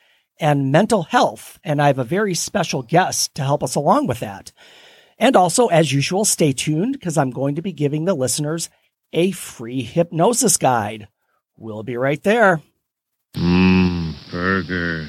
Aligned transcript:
and 0.41 0.73
mental 0.73 1.03
health. 1.03 1.61
And 1.63 1.83
I 1.83 1.89
have 1.89 1.99
a 1.99 2.05
very 2.05 2.33
special 2.33 2.83
guest 2.83 3.35
to 3.35 3.43
help 3.43 3.63
us 3.63 3.75
along 3.75 4.07
with 4.07 4.21
that. 4.21 4.51
And 5.19 5.37
also, 5.37 5.67
as 5.67 5.93
usual, 5.93 6.25
stay 6.25 6.53
tuned 6.53 6.95
because 6.95 7.19
I'm 7.19 7.31
going 7.31 7.57
to 7.57 7.63
be 7.63 7.73
giving 7.73 8.07
the 8.07 8.15
listeners 8.15 8.71
a 9.13 9.33
free 9.33 9.83
hypnosis 9.83 10.57
guide. 10.57 11.09
We'll 11.59 11.83
be 11.83 11.99
right 11.99 12.23
there. 12.23 12.63
Mmm, 13.37 14.15
burger. 14.31 15.09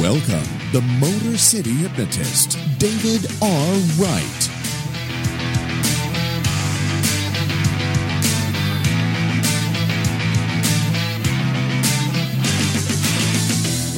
Welcome, 0.00 0.46
the 0.70 0.80
Motor 1.00 1.36
City 1.36 1.72
Hypnotist, 1.72 2.56
David 2.78 3.28
R. 3.42 3.74
Wright. 3.98 4.44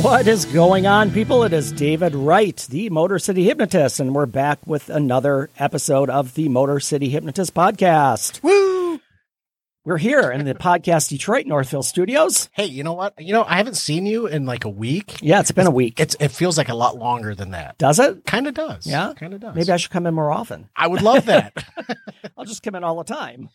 What 0.03 0.27
is 0.27 0.47
going 0.47 0.87
on, 0.87 1.11
people? 1.11 1.45
It 1.45 1.53
is 1.53 1.71
David 1.71 2.15
Wright, 2.15 2.57
the 2.71 2.89
Motor 2.89 3.19
City 3.19 3.45
Hypnotist, 3.45 4.01
and 4.01 4.15
we're 4.15 4.25
back 4.25 4.67
with 4.67 4.89
another 4.89 5.51
episode 5.59 6.09
of 6.09 6.33
the 6.33 6.49
Motor 6.49 6.81
City 6.81 7.11
Hypnotist 7.11 7.53
Podcast. 7.53 8.43
Woo! 8.43 8.70
We're 9.83 9.97
here 9.97 10.31
in 10.31 10.45
the 10.45 10.53
Podcast 10.55 11.09
Detroit 11.09 11.47
Northville 11.47 11.83
studios. 11.83 12.51
Hey, 12.53 12.67
you 12.67 12.85
know 12.85 12.93
what? 12.93 13.15
You 13.19 13.33
know, 13.33 13.45
I 13.45 13.57
haven't 13.57 13.79
seen 13.79 14.05
you 14.05 14.27
in 14.27 14.45
like 14.45 14.67
a 14.67 14.69
week. 14.69 15.23
Yeah, 15.23 15.41
it's 15.41 15.53
been 15.53 15.67
a 15.67 15.71
week. 15.71 15.99
It's 15.99 16.15
it 16.21 16.29
feels 16.29 16.59
like 16.59 16.69
a 16.69 16.75
lot 16.75 16.99
longer 16.99 17.35
than 17.35 17.53
that. 17.53 17.79
Does 17.79 17.99
it? 17.99 18.27
Kind 18.27 18.47
of 18.47 18.53
does. 18.53 18.87
Yeah? 18.87 19.15
kind 19.17 19.33
of 19.33 19.41
does. 19.41 19.57
Maybe 19.57 19.73
I 19.73 19.79
should 19.79 19.91
come 19.91 20.07
in 20.07 20.13
more 20.13 20.31
often. 20.31 20.69
I 20.77 20.87
would 20.87 21.01
love 21.01 21.25
that. 21.25 21.65
I'll 22.37 22.45
just 22.45 22.63
come 22.63 22.75
in 22.75 22.85
all 22.85 22.97
the 22.99 23.05
time. 23.05 23.49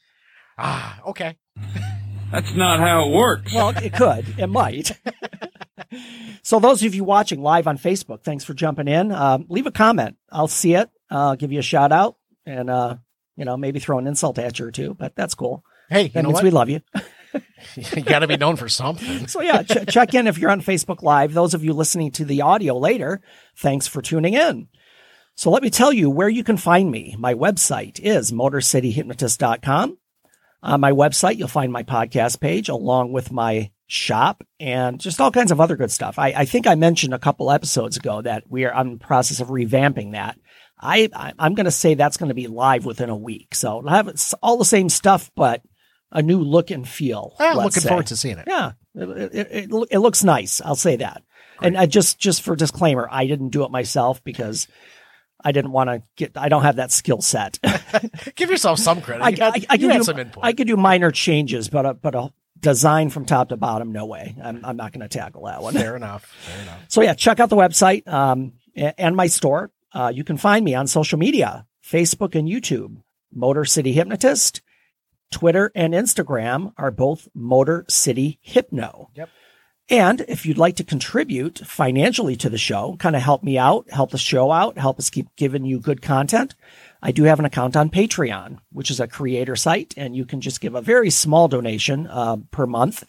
ah, 0.57 0.99
okay. 1.09 1.37
That's 2.31 2.55
not 2.55 2.79
how 2.79 3.07
it 3.07 3.15
works. 3.15 3.53
Well, 3.53 3.69
it 3.77 3.93
could. 3.93 4.25
It 4.39 4.47
might. 4.47 4.99
so, 6.41 6.59
those 6.59 6.81
of 6.83 6.95
you 6.95 7.03
watching 7.03 7.43
live 7.43 7.67
on 7.67 7.77
Facebook, 7.77 8.23
thanks 8.23 8.43
for 8.43 8.55
jumping 8.55 8.87
in. 8.87 9.11
Um, 9.11 9.45
leave 9.47 9.67
a 9.67 9.71
comment. 9.71 10.17
I'll 10.31 10.47
see 10.47 10.73
it. 10.73 10.89
I'll 11.11 11.35
give 11.35 11.51
you 11.51 11.59
a 11.59 11.61
shout 11.61 11.91
out 11.91 12.17
and, 12.47 12.71
uh, 12.71 12.95
you 13.37 13.45
know, 13.45 13.57
maybe 13.57 13.79
throw 13.79 13.99
an 13.99 14.07
insult 14.07 14.39
at 14.39 14.57
you 14.57 14.65
or 14.65 14.71
two, 14.71 14.95
but 14.95 15.15
that's 15.15 15.35
cool. 15.35 15.63
Hey, 15.89 16.03
you 16.03 16.09
That 16.09 16.23
know 16.23 16.29
means 16.29 16.35
what? 16.35 16.43
we 16.43 16.49
love 16.51 16.69
you. 16.69 16.81
you 17.75 18.01
got 18.01 18.19
to 18.19 18.27
be 18.27 18.37
known 18.37 18.55
for 18.55 18.69
something. 18.69 19.27
So, 19.27 19.41
yeah, 19.41 19.63
ch- 19.63 19.87
check 19.89 20.13
in 20.13 20.27
if 20.27 20.37
you're 20.37 20.51
on 20.51 20.61
Facebook 20.61 21.01
Live. 21.01 21.33
Those 21.33 21.53
of 21.53 21.63
you 21.63 21.73
listening 21.73 22.11
to 22.11 22.25
the 22.25 22.41
audio 22.41 22.77
later, 22.77 23.21
thanks 23.57 23.87
for 23.87 24.01
tuning 24.01 24.33
in. 24.33 24.67
So, 25.35 25.49
let 25.49 25.61
me 25.63 25.69
tell 25.69 25.91
you 25.91 26.09
where 26.09 26.29
you 26.29 26.43
can 26.43 26.57
find 26.57 26.89
me. 26.89 27.15
My 27.19 27.33
website 27.33 27.99
is 27.99 28.31
motorcityhypnotist.com. 28.31 29.97
On 30.63 30.79
my 30.81 30.91
website, 30.91 31.37
you'll 31.37 31.47
find 31.47 31.71
my 31.71 31.83
podcast 31.83 32.39
page 32.39 32.69
along 32.69 33.11
with 33.11 33.31
my 33.31 33.71
shop 33.87 34.43
and 34.59 34.99
just 34.99 35.21
all 35.21 35.29
kinds 35.31 35.51
of 35.51 35.61
other 35.61 35.75
good 35.75 35.91
stuff. 35.91 36.17
I, 36.17 36.29
I 36.29 36.45
think 36.45 36.65
I 36.65 36.73
mentioned 36.75 37.13
a 37.13 37.19
couple 37.19 37.51
episodes 37.51 37.97
ago 37.97 38.21
that 38.21 38.45
we 38.49 38.65
are 38.65 38.73
on 38.73 38.91
the 38.93 38.97
process 38.97 39.41
of 39.41 39.49
revamping 39.49 40.13
that. 40.13 40.39
I, 40.79 41.09
I 41.13 41.33
I'm 41.37 41.53
going 41.53 41.65
to 41.65 41.71
say 41.71 41.93
that's 41.93 42.17
going 42.17 42.29
to 42.29 42.35
be 42.35 42.47
live 42.47 42.85
within 42.85 43.09
a 43.09 43.15
week. 43.15 43.53
So 43.53 43.79
it'll 43.79 43.89
have 43.91 44.35
all 44.41 44.57
the 44.57 44.65
same 44.65 44.89
stuff, 44.89 45.29
but 45.35 45.61
a 46.11 46.21
new 46.21 46.39
look 46.39 46.71
and 46.71 46.87
feel. 46.87 47.35
I'm 47.39 47.57
looking 47.57 47.81
say. 47.81 47.89
forward 47.89 48.07
to 48.07 48.17
seeing 48.17 48.37
it. 48.37 48.45
Yeah, 48.47 48.73
it, 48.93 49.09
it, 49.09 49.47
it, 49.51 49.87
it 49.91 49.99
looks 49.99 50.23
nice. 50.23 50.61
I'll 50.61 50.75
say 50.75 50.97
that. 50.97 51.23
And 51.61 51.77
I 51.77 51.85
just 51.85 52.19
just 52.19 52.41
for 52.41 52.55
disclaimer, 52.55 53.07
I 53.09 53.27
didn't 53.27 53.49
do 53.49 53.63
it 53.63 53.71
myself 53.71 54.23
because 54.23 54.67
I 55.41 55.51
didn't 55.51 55.71
want 55.71 55.89
to 55.89 56.03
get. 56.15 56.37
I 56.37 56.49
don't 56.49 56.63
have 56.63 56.77
that 56.77 56.91
skill 56.91 57.21
set. 57.21 57.59
Give 58.35 58.49
yourself 58.49 58.79
some 58.79 59.01
credit. 59.01 59.23
I, 59.23 59.47
I, 59.47 59.51
I 59.69 59.77
can 59.77 59.89
do 59.89 60.03
some 60.03 60.19
input. 60.19 60.43
I 60.43 60.53
could 60.53 60.67
do 60.67 60.75
minor 60.75 61.11
changes, 61.11 61.69
but 61.69 61.85
a, 61.85 61.93
but 61.93 62.15
a 62.15 62.33
design 62.59 63.09
from 63.09 63.25
top 63.25 63.49
to 63.49 63.57
bottom, 63.57 63.91
no 63.91 64.05
way. 64.05 64.35
I'm 64.43 64.65
I'm 64.65 64.75
not 64.75 64.91
going 64.91 65.07
to 65.07 65.07
tackle 65.07 65.45
that 65.45 65.61
one. 65.61 65.73
Fair 65.73 65.95
enough. 65.95 66.25
Fair 66.25 66.61
enough. 66.61 66.85
So 66.89 67.01
yeah, 67.01 67.13
check 67.13 67.39
out 67.39 67.49
the 67.49 67.55
website 67.55 68.07
um, 68.07 68.53
and 68.75 69.15
my 69.15 69.27
store. 69.27 69.71
Uh, 69.93 70.11
you 70.13 70.25
can 70.25 70.35
find 70.35 70.65
me 70.65 70.75
on 70.75 70.87
social 70.87 71.17
media, 71.17 71.65
Facebook 71.83 72.35
and 72.35 72.49
YouTube. 72.49 72.97
Motor 73.35 73.65
City 73.65 73.91
Hypnotist, 73.91 74.61
Twitter 75.35 75.69
and 75.75 75.93
Instagram 75.93 76.71
are 76.77 76.91
both 76.91 77.27
Motor 77.33 77.83
City 77.89 78.39
Hypno. 78.41 79.09
Yep. 79.15 79.29
And 79.89 80.21
if 80.29 80.45
you'd 80.45 80.57
like 80.57 80.77
to 80.77 80.85
contribute 80.85 81.59
financially 81.59 82.37
to 82.37 82.49
the 82.49 82.57
show, 82.57 82.95
kind 82.99 83.17
of 83.17 83.21
help 83.21 83.43
me 83.43 83.57
out, 83.57 83.91
help 83.91 84.11
the 84.11 84.17
show 84.17 84.49
out, 84.53 84.77
help 84.77 84.97
us 84.97 85.09
keep 85.09 85.27
giving 85.35 85.65
you 85.65 85.81
good 85.81 86.01
content, 86.01 86.55
I 87.03 87.11
do 87.11 87.23
have 87.23 87.37
an 87.37 87.43
account 87.43 87.75
on 87.75 87.89
Patreon, 87.89 88.59
which 88.71 88.89
is 88.89 89.01
a 89.01 89.09
creator 89.09 89.57
site, 89.57 89.93
and 89.97 90.15
you 90.15 90.23
can 90.23 90.39
just 90.39 90.61
give 90.61 90.73
a 90.73 90.81
very 90.81 91.09
small 91.09 91.49
donation 91.49 92.07
uh, 92.07 92.37
per 92.51 92.65
month 92.65 93.03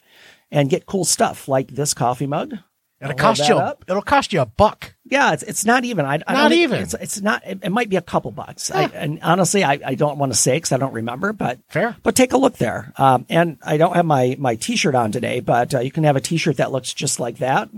and 0.50 0.68
get 0.68 0.84
cool 0.84 1.04
stuff 1.04 1.46
like 1.46 1.68
this 1.68 1.94
coffee 1.94 2.26
mug. 2.26 2.54
It'll 3.00 3.12
I'll 3.12 3.16
cost 3.16 3.48
you. 3.48 3.62
It'll 3.86 4.02
cost 4.02 4.32
you 4.32 4.40
a 4.40 4.46
buck. 4.46 4.95
Yeah, 5.08 5.32
it's 5.32 5.42
it's 5.44 5.64
not 5.64 5.84
even. 5.84 6.04
I, 6.04 6.20
I 6.26 6.32
Not 6.34 6.50
think- 6.50 6.62
even. 6.62 6.82
It's 6.82 6.94
it's 6.94 7.20
not. 7.20 7.42
It, 7.46 7.60
it 7.62 7.70
might 7.70 7.88
be 7.88 7.96
a 7.96 8.02
couple 8.02 8.30
bucks. 8.32 8.70
I, 8.70 8.84
and 8.84 9.20
honestly, 9.22 9.62
I, 9.62 9.78
I 9.84 9.94
don't 9.94 10.18
want 10.18 10.32
to 10.32 10.38
say 10.38 10.56
because 10.56 10.72
I 10.72 10.78
don't 10.78 10.92
remember. 10.92 11.32
But 11.32 11.60
Fair. 11.68 11.96
But 12.02 12.16
take 12.16 12.32
a 12.32 12.36
look 12.36 12.56
there. 12.56 12.92
Um, 12.98 13.24
and 13.28 13.58
I 13.62 13.76
don't 13.76 13.94
have 13.94 14.04
my 14.06 14.36
my 14.38 14.56
T-shirt 14.56 14.94
on 14.94 15.12
today, 15.12 15.40
but 15.40 15.74
uh, 15.74 15.80
you 15.80 15.90
can 15.92 16.04
have 16.04 16.16
a 16.16 16.20
T-shirt 16.20 16.56
that 16.56 16.72
looks 16.72 16.92
just 16.92 17.20
like 17.20 17.38
that. 17.38 17.68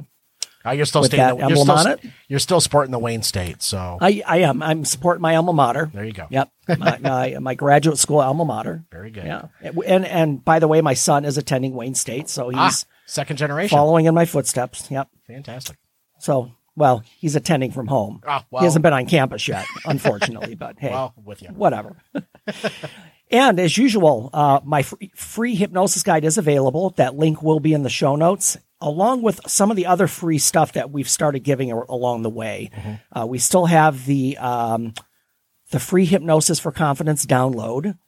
Uh, 0.67 0.73
you're 0.73 0.85
still 0.87 1.05
staying. 1.05 1.19
that 1.21 1.31
the, 1.35 1.37
you're 1.39 1.47
emblem 1.51 1.67
still, 1.67 1.79
on 1.79 1.87
it? 1.87 2.01
You're 2.29 2.39
still 2.41 2.61
sporting 2.61 2.91
the 2.91 2.99
Wayne 2.99 3.23
State. 3.23 3.63
So 3.63 3.99
I 4.01 4.23
I 4.27 4.39
am. 4.39 4.63
I'm 4.63 4.85
supporting 4.85 5.23
my 5.23 5.37
alma 5.37 5.53
mater. 5.53 5.91
there 5.95 6.05
you 6.05 6.13
go. 6.13 6.27
Yep. 6.31 6.51
My, 6.79 6.99
my 6.99 7.39
my 7.41 7.55
graduate 7.55 7.97
school 7.99 8.21
alma 8.21 8.45
mater. 8.45 8.85
Very 8.91 9.11
good. 9.11 9.25
Yeah. 9.25 9.49
And 9.87 10.05
and 10.05 10.45
by 10.45 10.59
the 10.59 10.69
way, 10.69 10.81
my 10.83 10.95
son 10.95 11.25
is 11.25 11.39
attending 11.39 11.75
Wayne 11.75 11.95
State, 11.95 12.29
so 12.29 12.51
Ah, 12.55 12.67
he's 12.67 12.85
second 13.07 13.37
generation. 13.37 13.75
following 13.77 14.05
in 14.07 14.15
my 14.15 14.25
footsteps. 14.27 14.91
Yep. 14.91 15.09
Fantastic. 15.27 15.79
So 16.19 16.53
well, 16.79 17.03
he's 17.19 17.37
attending 17.37 17.71
from 17.73 17.87
home. 17.89 18.23
Ah, 18.27 18.45
well. 18.51 18.61
he 18.61 18.67
hasn't 18.67 18.83
been 18.83 18.93
on 18.93 19.07
campus 19.07 19.47
yet, 19.49 19.67
unfortunately. 19.85 20.55
but 20.55 20.79
hey, 20.79 20.91
Well, 20.91 21.15
with 21.25 21.43
you. 21.43 21.49
whatever. 21.49 21.97
and 23.31 23.61
as 23.61 23.77
usual, 23.77 24.31
uh, 24.33 24.61
my 24.65 24.83
free, 24.83 25.13
free 25.15 25.55
hypnosis 25.55 26.03
guide 26.03 26.25
is 26.25 26.39
available. 26.39 26.91
That 26.97 27.17
link 27.17 27.43
will 27.43 27.61
be 27.61 27.73
in 27.75 27.83
the 27.83 27.91
show 27.91 28.17
notes, 28.17 28.57
along 28.81 29.23
with 29.23 29.41
some 29.47 29.71
of 29.71 29.77
the 29.77 29.87
other 29.87 30.07
free 30.07 30.39
stuff 30.39 30.73
that 30.73 30.91
we've 30.91 31.09
started 31.09 31.41
giving 31.41 31.71
along 31.73 32.23
the 32.23 32.31
way. 32.31 32.71
Uh, 33.13 33.27
we 33.27 33.39
still 33.39 33.67
have 33.67 34.07
the 34.07 34.39
um, 34.39 34.95
the 35.71 35.81
free 35.81 36.07
hypnosis 36.07 36.59
for 36.59 36.73
confidence 36.73 37.27
download. 37.27 37.99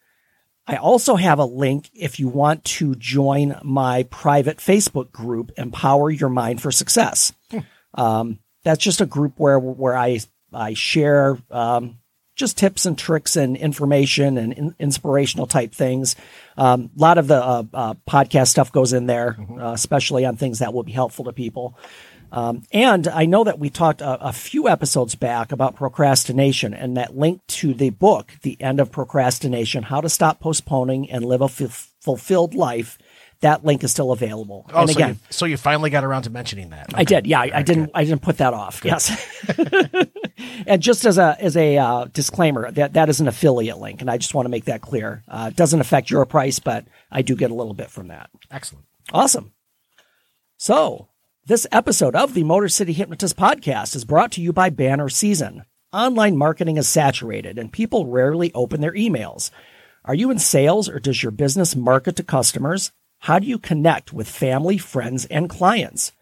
I 0.66 0.76
also 0.76 1.16
have 1.16 1.38
a 1.40 1.44
link 1.44 1.90
if 1.94 2.20
you 2.20 2.28
want 2.28 2.64
to 2.64 2.94
join 2.94 3.56
my 3.64 4.04
private 4.04 4.58
Facebook 4.58 5.10
group, 5.10 5.50
Empower 5.56 6.10
Your 6.10 6.28
Mind 6.28 6.62
for 6.62 6.70
Success. 6.70 7.32
Um, 7.94 8.38
that's 8.62 8.82
just 8.82 9.00
a 9.00 9.06
group 9.06 9.34
where 9.36 9.58
where 9.58 9.96
I 9.96 10.20
I 10.52 10.74
share 10.74 11.38
um, 11.50 11.98
just 12.34 12.56
tips 12.58 12.86
and 12.86 12.96
tricks 12.96 13.36
and 13.36 13.56
information 13.56 14.38
and 14.38 14.52
in, 14.52 14.74
inspirational 14.78 15.46
type 15.46 15.72
things. 15.72 16.16
Um, 16.56 16.90
a 16.96 17.00
lot 17.00 17.18
of 17.18 17.26
the 17.28 17.36
uh, 17.36 17.64
uh, 17.72 17.94
podcast 18.08 18.48
stuff 18.48 18.72
goes 18.72 18.92
in 18.92 19.06
there, 19.06 19.36
uh, 19.58 19.72
especially 19.72 20.24
on 20.24 20.36
things 20.36 20.60
that 20.60 20.72
will 20.72 20.82
be 20.82 20.92
helpful 20.92 21.26
to 21.26 21.32
people. 21.32 21.76
Um, 22.32 22.62
and 22.72 23.08
I 23.08 23.26
know 23.26 23.44
that 23.44 23.58
we 23.58 23.70
talked 23.70 24.00
a, 24.00 24.28
a 24.28 24.32
few 24.32 24.68
episodes 24.68 25.16
back 25.16 25.52
about 25.52 25.74
procrastination 25.76 26.74
and 26.74 26.96
that 26.96 27.16
link 27.16 27.44
to 27.48 27.74
the 27.74 27.90
book, 27.90 28.32
The 28.42 28.60
End 28.60 28.78
of 28.80 28.92
Procrastination, 28.92 29.82
How 29.82 30.00
to 30.00 30.08
Stop 30.08 30.40
Postponing 30.40 31.10
and 31.10 31.24
Live 31.24 31.40
a 31.40 31.46
F- 31.46 31.92
Fulfilled 32.00 32.54
Life. 32.54 32.98
That 33.40 33.64
link 33.64 33.82
is 33.82 33.90
still 33.90 34.12
available. 34.12 34.66
Oh, 34.72 34.82
and 34.82 34.90
so, 34.90 34.96
again, 34.96 35.08
you, 35.10 35.18
so 35.30 35.46
you 35.46 35.56
finally 35.56 35.88
got 35.88 36.04
around 36.04 36.22
to 36.24 36.30
mentioning 36.30 36.70
that. 36.70 36.90
I 36.92 37.04
did. 37.04 37.26
Yeah, 37.26 37.40
I, 37.40 37.50
I 37.54 37.62
didn't. 37.62 37.90
I 37.94 38.04
didn't 38.04 38.20
put 38.20 38.36
that 38.38 38.52
off. 38.52 38.82
Yes. 38.84 39.10
and 40.66 40.82
just 40.82 41.06
as 41.06 41.16
a 41.16 41.36
as 41.40 41.56
a 41.56 41.78
uh, 41.78 42.04
disclaimer, 42.12 42.70
that 42.72 42.92
that 42.92 43.08
is 43.08 43.20
an 43.20 43.28
affiliate 43.28 43.78
link, 43.78 44.02
and 44.02 44.10
I 44.10 44.18
just 44.18 44.34
want 44.34 44.44
to 44.44 44.50
make 44.50 44.66
that 44.66 44.82
clear. 44.82 45.22
Uh, 45.26 45.48
it 45.50 45.56
doesn't 45.56 45.80
affect 45.80 46.10
your 46.10 46.26
price, 46.26 46.58
but 46.58 46.84
I 47.10 47.22
do 47.22 47.34
get 47.34 47.50
a 47.50 47.54
little 47.54 47.72
bit 47.72 47.90
from 47.90 48.08
that. 48.08 48.28
Excellent. 48.50 48.84
Awesome. 49.12 49.52
So 50.58 51.08
This 51.46 51.66
episode 51.72 52.14
of 52.14 52.34
the 52.34 52.44
Motor 52.44 52.68
City 52.68 52.92
Hypnotist 52.92 53.36
podcast 53.36 53.96
is 53.96 54.04
brought 54.04 54.32
to 54.32 54.42
you 54.42 54.52
by 54.52 54.68
Banner 54.68 55.08
Season. 55.08 55.64
Online 55.92 56.36
marketing 56.36 56.76
is 56.76 56.86
saturated 56.88 57.58
and 57.58 57.72
people 57.72 58.06
rarely 58.06 58.52
open 58.52 58.82
their 58.82 58.92
emails. 58.92 59.50
Are 60.04 60.14
you 60.14 60.30
in 60.30 60.38
sales 60.38 60.88
or 60.88 61.00
does 61.00 61.22
your 61.22 61.32
business 61.32 61.74
market 61.74 62.16
to 62.16 62.22
customers? 62.22 62.92
How 63.24 63.38
do 63.38 63.46
you 63.46 63.58
connect 63.58 64.14
with 64.14 64.28
family, 64.28 64.78
friends, 64.78 65.26
and 65.26 65.50
clients? 65.50 66.12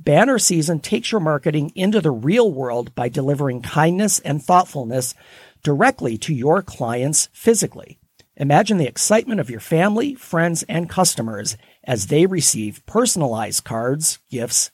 Banner 0.00 0.40
Season 0.40 0.80
takes 0.80 1.12
your 1.12 1.20
marketing 1.20 1.70
into 1.76 2.00
the 2.00 2.10
real 2.10 2.52
world 2.52 2.96
by 2.96 3.08
delivering 3.08 3.62
kindness 3.62 4.18
and 4.18 4.42
thoughtfulness 4.42 5.14
directly 5.62 6.18
to 6.18 6.34
your 6.34 6.62
clients 6.62 7.28
physically. 7.32 8.00
Imagine 8.36 8.78
the 8.78 8.88
excitement 8.88 9.38
of 9.38 9.50
your 9.50 9.60
family, 9.60 10.14
friends, 10.14 10.64
and 10.64 10.90
customers 10.90 11.56
as 11.84 12.08
they 12.08 12.26
receive 12.26 12.84
personalized 12.86 13.62
cards, 13.62 14.18
gifts 14.28 14.72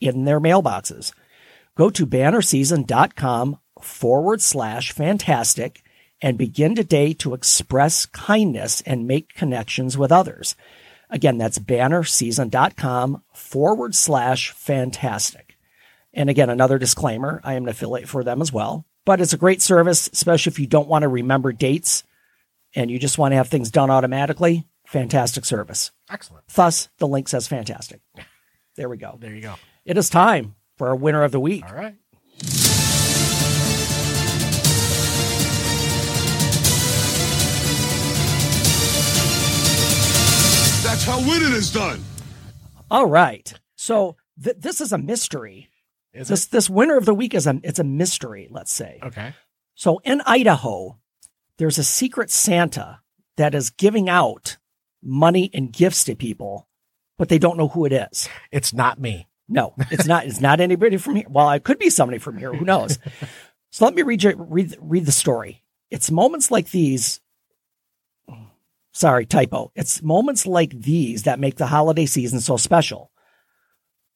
in 0.00 0.24
their 0.24 0.40
mailboxes. 0.40 1.12
Go 1.76 1.90
to 1.90 2.06
bannerseason.com 2.06 3.58
forward 3.82 4.40
slash 4.40 4.92
fantastic 4.92 5.82
and 6.22 6.38
begin 6.38 6.74
today 6.74 7.12
to 7.12 7.34
express 7.34 8.06
kindness 8.06 8.80
and 8.86 9.06
make 9.06 9.34
connections 9.34 9.98
with 9.98 10.10
others. 10.10 10.56
Again, 11.10 11.38
that's 11.38 11.58
bannerseason.com 11.58 13.22
forward 13.32 13.94
slash 13.94 14.50
fantastic. 14.52 15.56
And 16.12 16.28
again, 16.28 16.50
another 16.50 16.78
disclaimer 16.78 17.40
I 17.44 17.54
am 17.54 17.64
an 17.64 17.68
affiliate 17.68 18.08
for 18.08 18.24
them 18.24 18.42
as 18.42 18.52
well, 18.52 18.84
but 19.04 19.20
it's 19.20 19.32
a 19.32 19.38
great 19.38 19.62
service, 19.62 20.08
especially 20.12 20.50
if 20.50 20.58
you 20.58 20.66
don't 20.66 20.88
want 20.88 21.02
to 21.02 21.08
remember 21.08 21.52
dates 21.52 22.04
and 22.74 22.90
you 22.90 22.98
just 22.98 23.18
want 23.18 23.32
to 23.32 23.36
have 23.36 23.48
things 23.48 23.70
done 23.70 23.90
automatically. 23.90 24.66
Fantastic 24.86 25.44
service. 25.44 25.90
Excellent. 26.10 26.46
Thus, 26.48 26.88
the 26.98 27.08
link 27.08 27.28
says 27.28 27.46
fantastic. 27.46 28.00
There 28.76 28.88
we 28.88 28.96
go. 28.96 29.16
There 29.20 29.34
you 29.34 29.42
go. 29.42 29.54
It 29.84 29.98
is 29.98 30.08
time 30.08 30.54
for 30.76 30.88
our 30.88 30.96
winner 30.96 31.24
of 31.24 31.32
the 31.32 31.40
week. 31.40 31.64
All 31.66 31.74
right. 31.74 31.96
That's 40.82 41.04
how 41.04 41.18
winning 41.20 41.52
is 41.52 41.72
done. 41.72 42.02
All 42.90 43.06
right. 43.06 43.52
So 43.76 44.16
th- 44.42 44.56
this 44.58 44.80
is 44.80 44.92
a 44.92 44.98
mystery. 44.98 45.68
Is 46.14 46.28
This 46.28 46.46
this 46.46 46.70
winner 46.70 46.96
of 46.96 47.04
the 47.04 47.14
week 47.14 47.34
is 47.34 47.46
a 47.46 47.60
it's 47.62 47.78
a 47.78 47.84
mystery, 47.84 48.48
let's 48.50 48.72
say. 48.72 48.98
Okay. 49.02 49.34
So 49.74 49.98
in 50.04 50.22
Idaho, 50.24 50.98
there's 51.58 51.78
a 51.78 51.84
secret 51.84 52.30
Santa 52.30 53.00
that 53.36 53.54
is 53.54 53.70
giving 53.70 54.08
out 54.08 54.56
money 55.02 55.50
and 55.52 55.72
gifts 55.72 56.04
to 56.04 56.16
people, 56.16 56.68
but 57.18 57.28
they 57.28 57.38
don't 57.38 57.58
know 57.58 57.68
who 57.68 57.84
it 57.84 57.92
is. 57.92 58.28
It's 58.50 58.72
not 58.72 59.00
me. 59.00 59.28
No, 59.48 59.74
it's 59.90 60.06
not. 60.06 60.26
It's 60.26 60.40
not 60.40 60.60
anybody 60.60 60.96
from 60.96 61.16
here. 61.16 61.26
Well, 61.28 61.50
it 61.50 61.64
could 61.64 61.78
be 61.78 61.90
somebody 61.90 62.18
from 62.18 62.38
here. 62.38 62.52
Who 62.52 62.64
knows? 62.64 62.98
so 63.70 63.84
let 63.84 63.94
me 63.94 64.02
read 64.02 64.22
you, 64.22 64.34
read 64.36 64.76
read 64.80 65.06
the 65.06 65.12
story. 65.12 65.62
It's 65.90 66.10
moments 66.10 66.50
like 66.50 66.70
these. 66.70 67.20
Sorry, 68.98 69.26
typo. 69.26 69.70
It's 69.76 70.02
moments 70.02 70.44
like 70.44 70.70
these 70.70 71.22
that 71.22 71.38
make 71.38 71.54
the 71.54 71.68
holiday 71.68 72.04
season 72.04 72.40
so 72.40 72.56
special. 72.56 73.12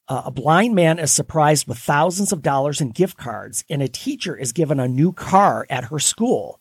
Uh, 0.08 0.22
a 0.24 0.32
blind 0.32 0.74
man 0.74 0.98
is 0.98 1.12
surprised 1.12 1.68
with 1.68 1.78
thousands 1.78 2.32
of 2.32 2.42
dollars 2.42 2.80
in 2.80 2.90
gift 2.90 3.16
cards, 3.16 3.62
and 3.70 3.80
a 3.80 3.86
teacher 3.86 4.36
is 4.36 4.50
given 4.50 4.80
a 4.80 4.88
new 4.88 5.12
car 5.12 5.68
at 5.70 5.84
her 5.84 6.00
school. 6.00 6.58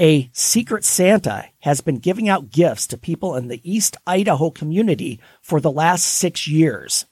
A 0.00 0.30
secret 0.32 0.82
Santa 0.82 1.44
has 1.58 1.82
been 1.82 1.98
giving 1.98 2.26
out 2.26 2.48
gifts 2.48 2.86
to 2.86 2.96
people 2.96 3.36
in 3.36 3.48
the 3.48 3.60
East 3.70 3.98
Idaho 4.06 4.48
community 4.48 5.20
for 5.42 5.60
the 5.60 5.70
last 5.70 6.04
six 6.04 6.48
years. 6.48 7.04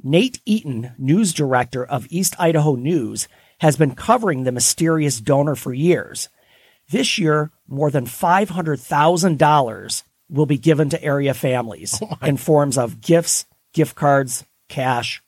Nate 0.00 0.40
Eaton, 0.46 0.92
news 0.96 1.34
director 1.34 1.84
of 1.84 2.06
East 2.08 2.36
Idaho 2.38 2.76
News, 2.76 3.26
has 3.58 3.76
been 3.76 3.96
covering 3.96 4.44
the 4.44 4.52
mysterious 4.52 5.20
donor 5.20 5.56
for 5.56 5.74
years. 5.74 6.28
This 6.90 7.18
year, 7.18 7.50
more 7.68 7.90
than 7.90 8.06
$500,000 8.06 10.02
will 10.28 10.46
be 10.46 10.58
given 10.58 10.90
to 10.90 11.02
area 11.02 11.34
families 11.34 12.00
in 12.22 12.36
forms 12.36 12.78
of 12.78 13.00
gifts, 13.00 13.46
gift 13.72 13.94
cards, 13.96 14.44
cash, 14.68 15.22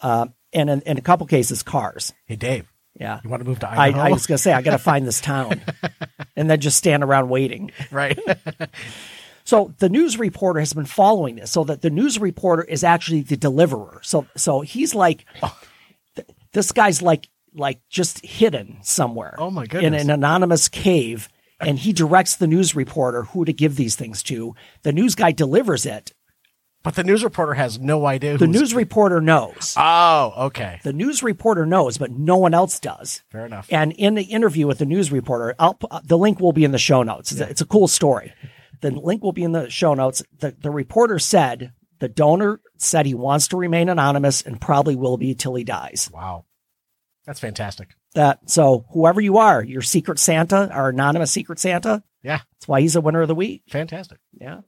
uh, 0.00 0.26
and 0.52 0.70
in, 0.70 0.80
in 0.82 0.98
a 0.98 1.02
couple 1.02 1.26
cases, 1.26 1.62
cars. 1.62 2.12
Hey, 2.26 2.36
Dave, 2.36 2.70
Yeah. 2.98 3.20
you 3.24 3.30
want 3.30 3.42
to 3.42 3.48
move 3.48 3.58
to 3.60 3.68
I, 3.68 3.86
Idaho? 3.88 4.02
I 4.02 4.10
was 4.10 4.26
going 4.26 4.36
to 4.36 4.42
say, 4.42 4.52
I 4.52 4.62
got 4.62 4.70
to 4.72 4.78
find 4.78 5.06
this 5.06 5.20
town 5.32 5.60
and 6.34 6.48
then 6.48 6.60
just 6.60 6.76
stand 6.78 7.02
around 7.04 7.28
waiting. 7.28 7.72
right. 7.90 8.18
So 9.44 9.72
the 9.78 9.88
news 9.88 10.18
reporter 10.18 10.58
has 10.58 10.72
been 10.72 10.86
following 10.86 11.36
this, 11.36 11.52
so 11.52 11.62
that 11.62 11.80
the 11.80 11.88
news 11.88 12.18
reporter 12.18 12.64
is 12.64 12.82
actually 12.82 13.20
the 13.20 13.36
deliverer. 13.36 14.00
So 14.02 14.26
so 14.36 14.62
he's 14.62 14.92
like, 14.92 15.24
th- 16.16 16.26
this 16.50 16.72
guy's 16.72 17.00
like 17.00 17.28
like 17.56 17.80
just 17.88 18.24
hidden 18.24 18.78
somewhere. 18.82 19.34
Oh, 19.38 19.50
my 19.50 19.64
In 19.64 19.94
an 19.94 20.10
anonymous 20.10 20.68
cave, 20.68 21.28
and 21.60 21.78
he 21.78 21.92
directs 21.92 22.36
the 22.36 22.46
news 22.46 22.74
reporter 22.76 23.22
who 23.24 23.44
to 23.44 23.52
give 23.52 23.76
these 23.76 23.96
things 23.96 24.22
to. 24.24 24.54
The 24.82 24.92
news 24.92 25.14
guy 25.14 25.32
delivers 25.32 25.86
it. 25.86 26.12
but 26.84 26.94
the 26.94 27.02
news 27.02 27.24
reporter 27.24 27.54
has 27.54 27.80
no 27.80 28.06
idea. 28.06 28.38
The 28.38 28.46
news 28.46 28.74
reporter 28.74 29.20
knows. 29.20 29.74
Oh, 29.76 30.32
okay. 30.46 30.80
The 30.84 30.92
news 30.92 31.22
reporter 31.22 31.66
knows, 31.66 31.98
but 31.98 32.10
no 32.12 32.36
one 32.36 32.54
else 32.54 32.78
does. 32.78 33.22
Fair 33.32 33.46
enough. 33.46 33.66
And 33.70 33.92
in 33.92 34.14
the 34.14 34.24
interview 34.24 34.66
with 34.66 34.78
the 34.78 34.86
news 34.86 35.10
reporter, 35.10 35.54
I'll, 35.58 35.74
pu- 35.74 35.88
uh, 35.90 36.00
the 36.04 36.18
link 36.18 36.38
will 36.38 36.52
be 36.52 36.62
in 36.64 36.70
the 36.72 36.78
show 36.78 37.02
notes. 37.02 37.32
It's, 37.32 37.40
a, 37.40 37.48
it's 37.48 37.60
a 37.62 37.66
cool 37.66 37.88
story. 37.88 38.32
The 38.82 38.90
link 38.90 39.22
will 39.24 39.32
be 39.32 39.42
in 39.42 39.52
the 39.52 39.70
show 39.70 39.94
notes. 39.94 40.22
The, 40.38 40.54
the 40.60 40.70
reporter 40.70 41.18
said 41.18 41.72
the 41.98 42.08
donor 42.08 42.60
said 42.76 43.06
he 43.06 43.14
wants 43.14 43.48
to 43.48 43.56
remain 43.56 43.88
anonymous 43.88 44.42
and 44.42 44.60
probably 44.60 44.94
will 44.94 45.16
be 45.16 45.34
till 45.34 45.54
he 45.54 45.64
dies. 45.64 46.10
Wow. 46.12 46.44
That's 47.26 47.40
fantastic. 47.40 47.96
That 48.14 48.48
so 48.48 48.86
whoever 48.92 49.20
you 49.20 49.38
are, 49.38 49.62
your 49.62 49.82
secret 49.82 50.18
Santa, 50.18 50.70
our 50.72 50.90
anonymous 50.90 51.32
secret 51.32 51.58
Santa, 51.58 52.02
Yeah. 52.22 52.40
that's 52.52 52.68
why 52.68 52.80
he's 52.80 52.94
a 52.96 53.00
winner 53.00 53.22
of 53.22 53.28
the 53.28 53.34
week. 53.34 53.62
Fantastic. 53.68 54.18
Yeah. 54.40 54.60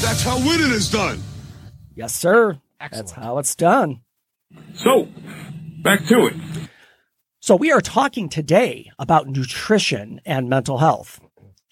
That's 0.00 0.22
how 0.22 0.38
winning 0.38 0.70
is 0.70 0.90
done. 0.90 1.20
Yes, 1.94 2.14
sir. 2.14 2.58
That's 2.80 3.10
how 3.10 3.38
it's 3.38 3.54
done. 3.54 4.00
So, 4.74 5.08
back 5.82 6.06
to 6.06 6.26
it. 6.26 6.34
So 7.40 7.56
we 7.56 7.72
are 7.72 7.80
talking 7.82 8.28
today 8.28 8.90
about 8.98 9.26
nutrition 9.28 10.20
and 10.24 10.48
mental 10.48 10.78
health. 10.78 11.20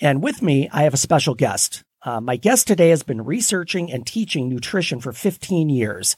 And 0.03 0.23
with 0.23 0.43
me, 0.43 0.69
I 0.71 0.83
have 0.83 0.93
a 0.93 0.99
special 0.99 1.35
guest. 1.35 1.83
Uh, 2.07 2.21
my 2.21 2.37
guest 2.37 2.69
today 2.69 2.91
has 2.91 3.03
been 3.03 3.25
researching 3.25 3.91
and 3.91 4.07
teaching 4.07 4.49
nutrition 4.49 5.01
for 5.01 5.13
15 5.13 5.69
years. 5.69 6.17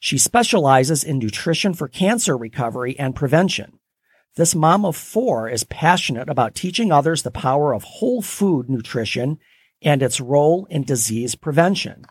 She 0.00 0.16
specializes 0.16 1.04
in 1.04 1.18
nutrition 1.18 1.74
for 1.74 1.86
cancer 1.86 2.34
recovery 2.34 2.98
and 2.98 3.14
prevention. 3.14 3.78
This 4.36 4.54
mom 4.54 4.86
of 4.86 4.96
four 4.96 5.46
is 5.46 5.64
passionate 5.64 6.30
about 6.30 6.54
teaching 6.54 6.90
others 6.90 7.24
the 7.24 7.30
power 7.30 7.74
of 7.74 7.82
whole 7.82 8.22
food 8.22 8.70
nutrition 8.70 9.38
and 9.82 10.02
its 10.02 10.18
role 10.18 10.66
in 10.70 10.82
disease 10.84 11.34
prevention. 11.34 12.06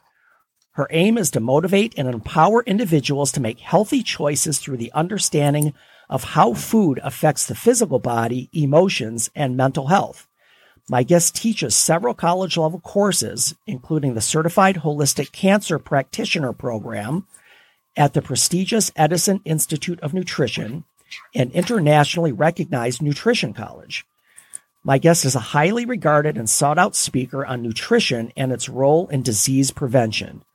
Her 0.74 0.88
aim 0.92 1.18
is 1.18 1.32
to 1.32 1.40
motivate 1.40 1.96
and 1.98 2.08
empower 2.08 2.62
individuals 2.66 3.32
to 3.32 3.42
make 3.42 3.60
healthy 3.60 4.04
choices 4.04 4.60
through 4.60 4.78
the 4.78 4.92
understanding 4.94 5.74
of 6.08 6.24
how 6.24 6.54
food 6.54 7.00
affects 7.04 7.48
the 7.48 7.56
physical 7.56 7.98
body, 7.98 8.52
emotions, 8.54 9.32
and 9.34 9.58
mental 9.58 9.88
health. 9.88 10.28
My 10.89 11.03
guest 11.03 11.36
teaches 11.36 11.75
several 11.75 12.13
college 12.13 12.56
level 12.56 12.79
courses, 12.79 13.56
including 13.65 14.13
the 14.13 14.22
Certified 14.22 14.77
Holistic 14.77 15.34
Cancer 15.34 15.79
Practitioner 15.79 16.53
Program 16.53 17.27
at 17.98 18.13
the 18.13 18.22
prestigious 18.22 18.89
Edison 18.96 19.41
Institute 19.44 20.00
of 20.00 20.13
Nutrition, 20.13 20.86
an 21.36 21.51
internationally 21.51 22.32
recognized 22.32 23.01
nutrition 23.01 23.53
college. 23.53 24.06
My 24.82 24.98
guest 24.98 25.25
is 25.25 25.36
a 25.36 25.51
highly 25.51 25.84
regarded 25.84 26.38
and 26.38 26.50
sought 26.50 26.77
out 26.77 26.96
speaker 26.96 27.46
on 27.46 27.62
nutrition 27.62 28.32
and 28.38 28.53
its 28.53 28.70
role 28.70 29.10
in 29.10 29.24
disease 29.24 29.72
prevention. 29.72 30.46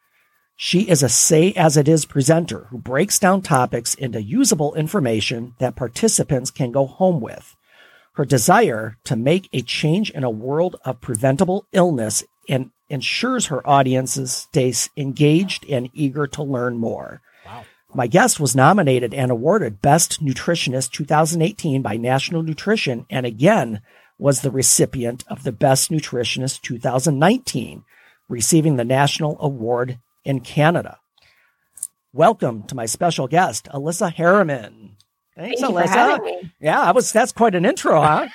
She 0.56 0.88
is 0.88 1.02
a 1.02 1.10
say 1.10 1.52
as 1.52 1.76
it 1.76 1.88
is 1.88 2.06
presenter 2.06 2.68
who 2.70 2.78
breaks 2.78 3.18
down 3.18 3.42
topics 3.42 3.94
into 3.94 4.22
usable 4.22 4.74
information 4.76 5.54
that 5.58 5.76
participants 5.76 6.50
can 6.50 6.72
go 6.72 6.86
home 6.86 7.20
with. 7.20 7.54
Her 8.14 8.24
desire 8.24 8.98
to 9.04 9.16
make 9.16 9.48
a 9.52 9.62
change 9.62 10.10
in 10.10 10.22
a 10.22 10.30
world 10.30 10.76
of 10.84 11.00
preventable 11.00 11.66
illness 11.72 12.24
and 12.48 12.70
ensures 12.88 13.46
her 13.46 13.66
audiences 13.66 14.32
stay 14.32 14.74
engaged 14.96 15.64
and 15.68 15.88
eager 15.94 16.26
to 16.26 16.42
learn 16.42 16.76
more. 16.76 17.22
My 17.94 18.06
guest 18.06 18.40
was 18.40 18.56
nominated 18.56 19.12
and 19.12 19.30
awarded 19.30 19.82
Best 19.82 20.24
Nutritionist 20.24 20.92
2018 20.92 21.82
by 21.82 21.96
National 21.96 22.42
Nutrition 22.42 23.06
and 23.10 23.26
again 23.26 23.82
was 24.18 24.40
the 24.40 24.50
recipient 24.50 25.24
of 25.28 25.42
the 25.42 25.52
Best 25.52 25.90
Nutritionist 25.90 26.62
2019, 26.62 27.84
receiving 28.28 28.76
the 28.76 28.84
National 28.84 29.36
Award 29.40 29.98
in 30.24 30.40
Canada. 30.40 30.98
Welcome 32.12 32.62
to 32.64 32.74
my 32.74 32.86
special 32.86 33.26
guest, 33.26 33.68
Alisa 33.72 34.14
Herriman. 34.14 34.96
Thanks, 35.36 35.60
Thank 35.60 35.72
you 35.72 35.78
for 35.80 35.84
Alisa. 35.84 35.88
having 35.88 36.24
me. 36.24 36.52
Yeah, 36.60 36.80
I 36.80 36.90
was. 36.92 37.10
That's 37.12 37.32
quite 37.32 37.54
an 37.54 37.64
intro, 37.64 38.00
huh? 38.00 38.28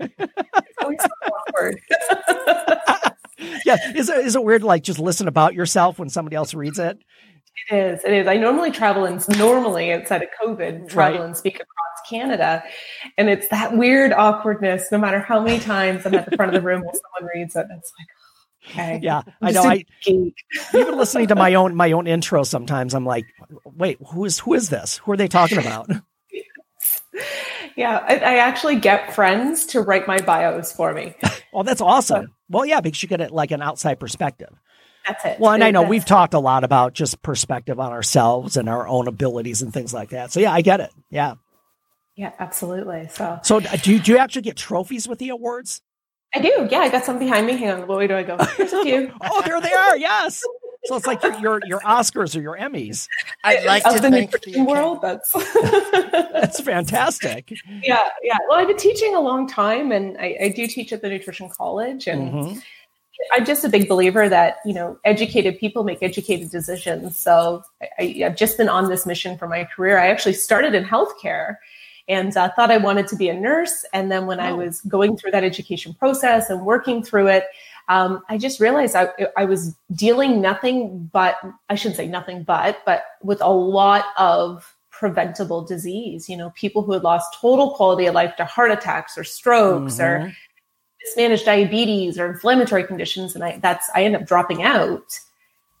It's 0.00 0.14
always 0.82 0.98
so 1.00 1.08
awkward. 1.48 1.80
yeah. 3.64 3.76
Is 3.94 4.08
it 4.08 4.18
is 4.26 4.34
it 4.36 4.42
weird 4.44 4.62
to 4.62 4.66
like 4.66 4.82
just 4.82 4.98
listen 4.98 5.28
about 5.28 5.54
yourself 5.54 5.98
when 5.98 6.08
somebody 6.08 6.36
else 6.36 6.52
reads 6.54 6.78
it? 6.78 6.98
It 7.70 7.76
is. 7.76 8.04
It 8.04 8.12
is. 8.12 8.26
I 8.26 8.36
normally 8.36 8.72
travel 8.72 9.04
and 9.04 9.22
normally 9.38 9.92
outside 9.92 10.22
of 10.22 10.28
COVID, 10.42 10.88
travel 10.88 11.18
Right. 11.18 11.20
and 11.26 11.36
speak 11.36 11.54
across 11.54 12.08
Canada, 12.10 12.64
and 13.16 13.30
it's 13.30 13.46
that 13.48 13.76
weird 13.76 14.12
awkwardness. 14.12 14.90
No 14.90 14.98
matter 14.98 15.20
how 15.20 15.40
many 15.40 15.60
times 15.60 16.04
I'm 16.04 16.14
at 16.14 16.28
the 16.28 16.36
front 16.36 16.54
of 16.54 16.60
the 16.60 16.66
room 16.66 16.82
while 16.82 16.94
someone 16.94 17.30
reads 17.34 17.54
it, 17.54 17.66
it's 17.70 17.92
like, 17.98 18.72
okay, 18.72 18.98
Yeah, 19.02 19.22
I'm 19.40 19.48
I 19.48 19.50
know. 19.52 19.62
a 19.62 19.66
I 19.68 19.84
even 20.74 20.98
listening 20.98 21.28
to 21.28 21.36
my 21.36 21.54
own 21.54 21.76
my 21.76 21.92
own 21.92 22.08
intro 22.08 22.42
sometimes 22.42 22.92
I'm 22.92 23.06
like, 23.06 23.24
wait, 23.64 23.98
who 24.08 24.24
is 24.24 24.40
who 24.40 24.54
is 24.54 24.68
this? 24.68 24.96
Who 25.04 25.12
are 25.12 25.16
they 25.16 25.28
talking 25.28 25.58
about? 25.58 25.88
Yeah, 27.76 27.98
I, 28.06 28.14
I 28.16 28.36
actually 28.36 28.76
get 28.76 29.14
friends 29.14 29.66
to 29.66 29.80
write 29.80 30.06
my 30.06 30.18
bios 30.18 30.72
for 30.72 30.92
me. 30.94 31.14
well, 31.52 31.64
that's 31.64 31.80
awesome. 31.80 32.34
Well, 32.48 32.64
yeah, 32.64 32.80
because 32.80 33.02
you 33.02 33.08
get 33.08 33.20
it 33.20 33.30
like 33.30 33.50
an 33.50 33.62
outside 33.62 33.98
perspective. 33.98 34.50
That's 35.06 35.24
it. 35.24 35.40
Well, 35.40 35.52
and 35.52 35.62
I 35.62 35.70
know 35.70 35.82
we've 35.82 36.04
talked 36.04 36.34
a 36.34 36.38
lot 36.38 36.64
about 36.64 36.94
just 36.94 37.20
perspective 37.22 37.78
on 37.78 37.92
ourselves 37.92 38.56
and 38.56 38.68
our 38.68 38.88
own 38.88 39.06
abilities 39.08 39.60
and 39.60 39.72
things 39.72 39.92
like 39.92 40.10
that. 40.10 40.32
So 40.32 40.40
yeah, 40.40 40.52
I 40.52 40.62
get 40.62 40.80
it. 40.80 40.90
Yeah. 41.10 41.34
Yeah, 42.16 42.32
absolutely. 42.38 43.08
So 43.12 43.40
So 43.42 43.58
uh, 43.58 43.76
do 43.82 43.92
you, 43.92 43.98
do 43.98 44.12
you 44.12 44.18
actually 44.18 44.42
get 44.42 44.56
trophies 44.56 45.08
with 45.08 45.18
the 45.18 45.30
awards? 45.30 45.82
I 46.34 46.40
do. 46.40 46.68
Yeah, 46.70 46.78
I 46.78 46.88
got 46.88 47.04
some 47.04 47.18
behind 47.18 47.46
me. 47.46 47.56
Hang 47.56 47.82
on, 47.82 47.86
where 47.86 48.08
do 48.08 48.16
I 48.16 48.22
go? 48.22 48.36
Here's 48.56 48.72
a 48.72 48.82
few. 48.82 49.12
Oh, 49.20 49.42
there 49.42 49.60
they 49.60 49.72
are. 49.72 49.96
Yes. 49.96 50.42
So 50.86 50.96
it's 50.96 51.06
like 51.06 51.22
your 51.22 51.38
your, 51.40 51.60
your 51.66 51.80
Oscars 51.80 52.36
or 52.36 52.40
your 52.42 52.56
Emmys. 52.58 53.08
I'd 53.42 53.64
like 53.64 53.86
of 53.86 53.94
to 53.94 54.00
the 54.00 54.10
thank 54.10 54.30
the 54.30 54.36
nutrition 54.38 54.66
world. 54.66 55.00
That's 55.02 55.32
That's 56.32 56.60
fantastic. 56.60 57.52
yeah, 57.82 58.08
yeah. 58.22 58.36
Well, 58.48 58.58
I've 58.58 58.68
been 58.68 58.76
teaching 58.76 59.14
a 59.14 59.20
long 59.20 59.48
time, 59.48 59.92
and 59.92 60.16
I, 60.18 60.36
I 60.42 60.48
do 60.48 60.66
teach 60.66 60.92
at 60.92 61.00
the 61.02 61.08
nutrition 61.08 61.48
college, 61.48 62.06
and 62.06 62.32
Mhm. 62.32 62.62
I'm 63.32 63.44
just 63.46 63.64
a 63.64 63.68
big 63.68 63.88
believer 63.88 64.28
that 64.28 64.56
you 64.66 64.74
know 64.74 64.98
educated 65.04 65.58
people 65.58 65.84
make 65.84 66.02
educated 66.02 66.50
decisions. 66.50 67.16
So 67.16 67.62
I, 67.80 67.88
I, 67.98 68.22
I've 68.26 68.36
just 68.36 68.58
been 68.58 68.68
on 68.68 68.88
this 68.90 69.06
mission 69.06 69.38
for 69.38 69.48
my 69.48 69.64
career. 69.64 69.98
I 69.98 70.08
actually 70.08 70.34
started 70.34 70.74
in 70.74 70.84
healthcare. 70.84 71.56
And 72.06 72.36
uh, 72.36 72.50
thought 72.54 72.70
I 72.70 72.76
wanted 72.76 73.08
to 73.08 73.16
be 73.16 73.30
a 73.30 73.34
nurse. 73.34 73.82
And 73.94 74.12
then 74.12 74.26
when 74.26 74.38
I 74.38 74.50
Oh. 74.50 74.56
was 74.56 74.82
going 74.82 75.16
through 75.16 75.30
that 75.30 75.42
education 75.42 75.94
process 75.94 76.50
and 76.50 76.66
working 76.66 77.02
through 77.02 77.28
it, 77.28 77.44
um, 77.88 78.22
I 78.28 78.38
just 78.38 78.60
realized 78.60 78.96
I, 78.96 79.08
I 79.36 79.44
was 79.44 79.76
dealing 79.94 80.40
nothing 80.40 81.10
but, 81.12 81.36
I 81.68 81.74
shouldn't 81.74 81.96
say 81.96 82.08
nothing 82.08 82.42
but, 82.42 82.78
but 82.86 83.04
with 83.22 83.40
a 83.42 83.50
lot 83.52 84.06
of 84.16 84.74
preventable 84.90 85.62
disease. 85.62 86.28
You 86.28 86.36
know, 86.36 86.50
people 86.50 86.82
who 86.82 86.92
had 86.92 87.02
lost 87.02 87.36
total 87.40 87.72
quality 87.74 88.06
of 88.06 88.14
life 88.14 88.36
to 88.36 88.44
heart 88.44 88.70
attacks 88.70 89.18
or 89.18 89.24
strokes 89.24 90.00
or 90.00 90.20
Mhm. 90.20 90.34
mismanaged 91.04 91.44
diabetes 91.44 92.18
or 92.18 92.26
inflammatory 92.26 92.84
conditions. 92.84 93.34
And 93.34 93.44
I, 93.44 93.58
that's, 93.58 93.90
I 93.94 94.04
ended 94.04 94.22
up 94.22 94.28
dropping 94.28 94.62
out 94.62 95.18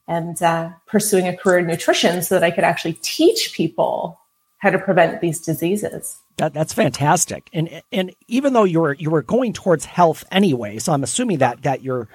and 0.06 0.42
uh, 0.42 0.70
pursuing 0.86 1.26
a 1.26 1.36
career 1.36 1.60
in 1.60 1.66
nutrition 1.66 2.20
so 2.22 2.34
that 2.34 2.44
I 2.44 2.50
could 2.50 2.64
actually 2.64 2.98
teach 3.00 3.54
people 3.54 4.20
how 4.64 4.70
to 4.70 4.78
prevent 4.78 5.20
these 5.20 5.40
diseases. 5.40 6.16
That 6.38 6.54
that's 6.54 6.72
fantastic. 6.72 7.50
And 7.52 7.82
and 7.92 8.14
even 8.28 8.54
though 8.54 8.64
you 8.64 8.80
were 8.80 8.94
you 8.94 9.10
were 9.10 9.22
going 9.22 9.52
towards 9.52 9.84
health 9.84 10.24
anyway, 10.32 10.78
so 10.78 10.92
I'm 10.92 11.04
assuming 11.04 11.38
that 11.38 11.62
that 11.62 11.82
you're 11.82 12.08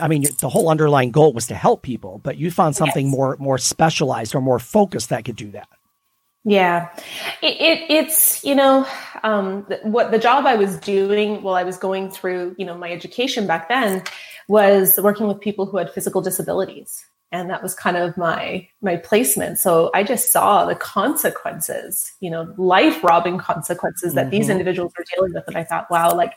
I 0.00 0.08
mean, 0.08 0.24
the 0.40 0.48
whole 0.48 0.68
underlying 0.68 1.12
goal 1.12 1.32
was 1.32 1.46
to 1.46 1.54
help 1.54 1.82
people, 1.82 2.20
but 2.24 2.36
you 2.36 2.50
found 2.50 2.74
something 2.74 3.06
Yes. 3.06 3.14
more 3.14 3.36
more 3.38 3.58
specialized 3.58 4.34
or 4.34 4.40
more 4.40 4.58
focused 4.58 5.10
that 5.10 5.24
could 5.24 5.36
do 5.36 5.52
that. 5.52 5.68
Yeah, 6.44 6.90
it, 7.42 7.60
it 7.60 7.90
it's 7.90 8.44
you 8.44 8.56
know 8.56 8.86
um, 9.22 9.62
what 9.84 10.10
the 10.10 10.18
job 10.18 10.46
I 10.46 10.56
was 10.56 10.76
doing 10.78 11.42
while 11.42 11.54
I 11.54 11.62
was 11.62 11.78
going 11.78 12.10
through 12.10 12.56
you 12.58 12.66
know 12.66 12.76
my 12.76 12.90
education 12.90 13.46
back 13.46 13.68
then 13.68 14.02
was 14.48 14.98
working 15.00 15.28
with 15.28 15.40
people 15.40 15.64
who 15.64 15.76
had 15.76 15.90
physical 15.90 16.20
disabilities, 16.20 17.06
and 17.34 17.50
that 17.50 17.62
was 17.62 17.74
kind 17.74 17.96
of 17.96 18.16
my 18.16 18.66
my 18.80 18.96
placement. 18.96 19.58
So 19.58 19.90
I 19.92 20.04
just 20.04 20.30
saw 20.30 20.64
the 20.64 20.74
consequences, 20.74 22.12
you 22.20 22.30
know, 22.30 22.52
life 22.56 23.02
robbing 23.02 23.38
consequences 23.38 24.14
that 24.14 24.30
these 24.30 24.46
Mhm. 24.46 24.52
individuals 24.52 24.92
were 24.96 25.04
dealing 25.14 25.34
with, 25.34 25.44
and 25.48 25.56
I 25.56 25.64
thought, 25.64 25.90
wow, 25.90 26.14
like. 26.14 26.34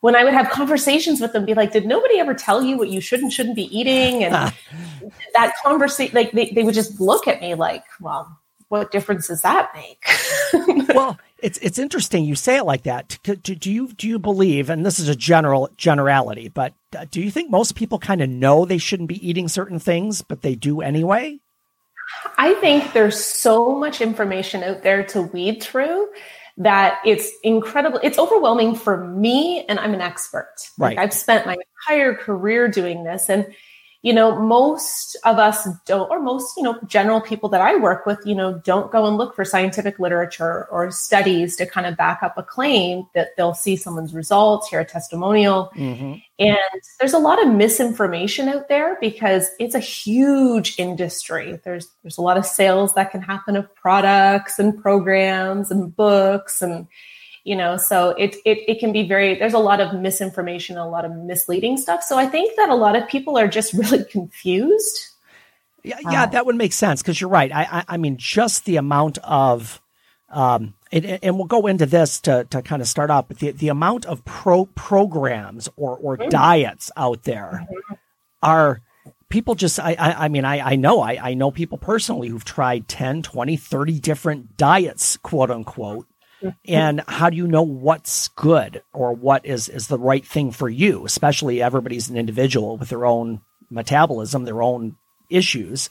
When 0.00 0.14
I 0.14 0.22
would 0.22 0.32
have 0.32 0.48
conversations 0.50 1.20
with 1.20 1.32
them, 1.32 1.44
be 1.44 1.54
like, 1.54 1.72
"Did 1.72 1.84
nobody 1.84 2.20
ever 2.20 2.32
tell 2.32 2.62
you 2.62 2.78
what 2.78 2.88
you 2.88 3.00
should 3.00 3.18
and 3.18 3.32
shouldn't 3.32 3.56
be 3.56 3.64
eating?" 3.76 4.22
And 4.22 4.32
that 5.34 5.54
conversation, 5.60 6.14
like 6.14 6.30
they, 6.30 6.52
they 6.52 6.62
would 6.62 6.76
just 6.76 7.00
look 7.00 7.26
at 7.26 7.40
me 7.40 7.56
like, 7.56 7.82
"Well, 8.00 8.38
what 8.68 8.92
difference 8.92 9.26
does 9.26 9.42
that 9.42 9.72
make? 9.74 10.04
well, 10.94 11.18
it's 11.40 11.58
it's 11.58 11.78
interesting 11.78 12.24
you 12.24 12.34
say 12.34 12.56
it 12.56 12.64
like 12.64 12.82
that. 12.82 13.18
Do, 13.22 13.36
do 13.36 13.70
you 13.70 13.92
do 13.92 14.08
you 14.08 14.18
believe? 14.18 14.70
And 14.70 14.84
this 14.84 14.98
is 14.98 15.08
a 15.08 15.16
general 15.16 15.70
generality, 15.76 16.48
but 16.48 16.74
uh, 16.96 17.06
do 17.10 17.20
you 17.20 17.30
think 17.30 17.50
most 17.50 17.74
people 17.74 17.98
kind 17.98 18.22
of 18.22 18.28
know 18.28 18.64
they 18.64 18.78
shouldn't 18.78 19.08
be 19.08 19.28
eating 19.28 19.48
certain 19.48 19.78
things, 19.78 20.22
but 20.22 20.42
they 20.42 20.54
do 20.54 20.80
anyway? 20.80 21.38
I 22.38 22.54
think 22.54 22.92
there's 22.92 23.22
so 23.22 23.78
much 23.78 24.00
information 24.00 24.62
out 24.62 24.82
there 24.82 25.04
to 25.04 25.22
weed 25.22 25.62
through 25.62 26.08
that 26.56 26.98
it's 27.04 27.30
incredible. 27.44 28.00
It's 28.02 28.18
overwhelming 28.18 28.74
for 28.74 29.06
me, 29.06 29.64
and 29.68 29.78
I'm 29.78 29.94
an 29.94 30.00
expert. 30.00 30.54
Right. 30.76 30.96
Like 30.96 30.98
I've 30.98 31.14
spent 31.14 31.46
my 31.46 31.56
entire 31.88 32.14
career 32.14 32.68
doing 32.68 33.04
this, 33.04 33.28
and 33.28 33.46
you 34.02 34.12
know, 34.12 34.40
most 34.40 35.16
of 35.24 35.38
us 35.38 35.66
don't, 35.84 36.08
or 36.08 36.20
most, 36.20 36.56
you 36.56 36.62
know, 36.62 36.78
general 36.86 37.20
people 37.20 37.48
that 37.48 37.60
I 37.60 37.74
work 37.74 38.06
with, 38.06 38.20
you 38.24 38.34
know, 38.34 38.60
don't 38.64 38.92
go 38.92 39.06
and 39.06 39.16
look 39.16 39.34
for 39.34 39.44
scientific 39.44 39.98
literature 39.98 40.66
or 40.70 40.92
studies 40.92 41.56
to 41.56 41.66
kind 41.66 41.84
of 41.84 41.96
back 41.96 42.22
up 42.22 42.38
a 42.38 42.44
claim 42.44 43.08
that 43.14 43.30
they'll 43.36 43.54
see 43.54 43.74
someone's 43.74 44.14
results, 44.14 44.68
hear 44.68 44.78
a 44.78 44.84
testimonial. 44.84 45.72
Mm-hmm. 45.74 46.14
And 46.38 46.82
there's 47.00 47.12
a 47.12 47.18
lot 47.18 47.44
of 47.44 47.52
misinformation 47.52 48.48
out 48.48 48.68
there 48.68 48.96
because 49.00 49.48
it's 49.58 49.74
a 49.74 49.80
huge 49.80 50.78
industry. 50.78 51.58
There's 51.64 51.88
there's 52.02 52.18
a 52.18 52.22
lot 52.22 52.36
of 52.36 52.46
sales 52.46 52.94
that 52.94 53.10
can 53.10 53.20
happen 53.20 53.56
of 53.56 53.74
products 53.74 54.60
and 54.60 54.80
programs 54.80 55.72
and 55.72 55.94
books 55.94 56.62
and 56.62 56.86
you 57.48 57.56
know 57.56 57.76
so 57.76 58.10
it, 58.10 58.36
it 58.44 58.58
it 58.68 58.78
can 58.78 58.92
be 58.92 59.08
very 59.08 59.38
there's 59.38 59.54
a 59.54 59.58
lot 59.58 59.80
of 59.80 59.94
misinformation 59.94 60.76
a 60.76 60.88
lot 60.88 61.04
of 61.04 61.12
misleading 61.16 61.76
stuff 61.76 62.02
so 62.02 62.18
i 62.18 62.26
think 62.26 62.54
that 62.56 62.68
a 62.68 62.74
lot 62.74 62.94
of 62.94 63.08
people 63.08 63.38
are 63.38 63.48
just 63.48 63.72
really 63.82 64.04
confused 64.04 65.08
Yeah, 65.84 65.98
yeah, 66.10 66.24
um, 66.24 66.30
that 66.32 66.46
would 66.46 66.56
make 66.56 66.72
sense 66.72 67.02
because 67.02 67.20
you're 67.20 67.30
right. 67.30 67.52
I, 67.52 67.62
I, 67.62 67.84
I 67.88 67.96
mean, 67.96 68.16
just 68.18 68.64
the 68.64 68.76
amount 68.76 69.18
of, 69.18 69.80
um, 70.28 70.74
and, 70.92 71.06
and 71.06 71.36
we'll 71.36 71.46
go 71.46 71.66
into 71.66 71.86
this 71.86 72.20
to, 72.22 72.44
to 72.50 72.62
kind 72.62 72.82
of 72.82 72.88
start 72.88 73.10
off, 73.10 73.28
but 73.28 73.38
the, 73.38 73.52
the 73.52 73.68
amount 73.68 74.04
of 74.04 74.24
pro 74.24 74.66
programs 74.66 75.68
or, 75.76 75.96
or 75.96 76.18
mm-hmm. 76.18 76.28
diets 76.28 76.90
out 76.96 77.22
there 77.22 77.66
mm-hmm. 77.70 77.94
are 78.42 78.82
people 79.28 79.54
just, 79.54 79.78
I, 79.78 79.94
I, 79.94 80.24
I 80.24 80.28
mean, 80.28 80.44
I, 80.44 80.72
I 80.72 80.76
know, 80.76 81.00
I, 81.00 81.30
I 81.30 81.34
know 81.34 81.50
people 81.50 81.78
personally 81.78 82.28
who've 82.28 82.44
tried 82.44 82.88
10, 82.88 83.22
20, 83.22 83.56
30 83.56 84.00
different 84.00 84.56
diets, 84.56 85.16
quote 85.18 85.50
unquote. 85.50 86.06
And 86.66 87.02
how 87.08 87.30
do 87.30 87.36
you 87.36 87.46
know 87.46 87.62
what's 87.62 88.28
good 88.28 88.82
or 88.92 89.12
what 89.12 89.44
is, 89.44 89.68
is 89.68 89.88
the 89.88 89.98
right 89.98 90.24
thing 90.24 90.52
for 90.52 90.68
you? 90.68 91.04
Especially 91.04 91.60
everybody's 91.60 92.08
an 92.08 92.16
individual 92.16 92.76
with 92.76 92.90
their 92.90 93.06
own 93.06 93.40
metabolism, 93.70 94.44
their 94.44 94.62
own 94.62 94.96
issues. 95.30 95.90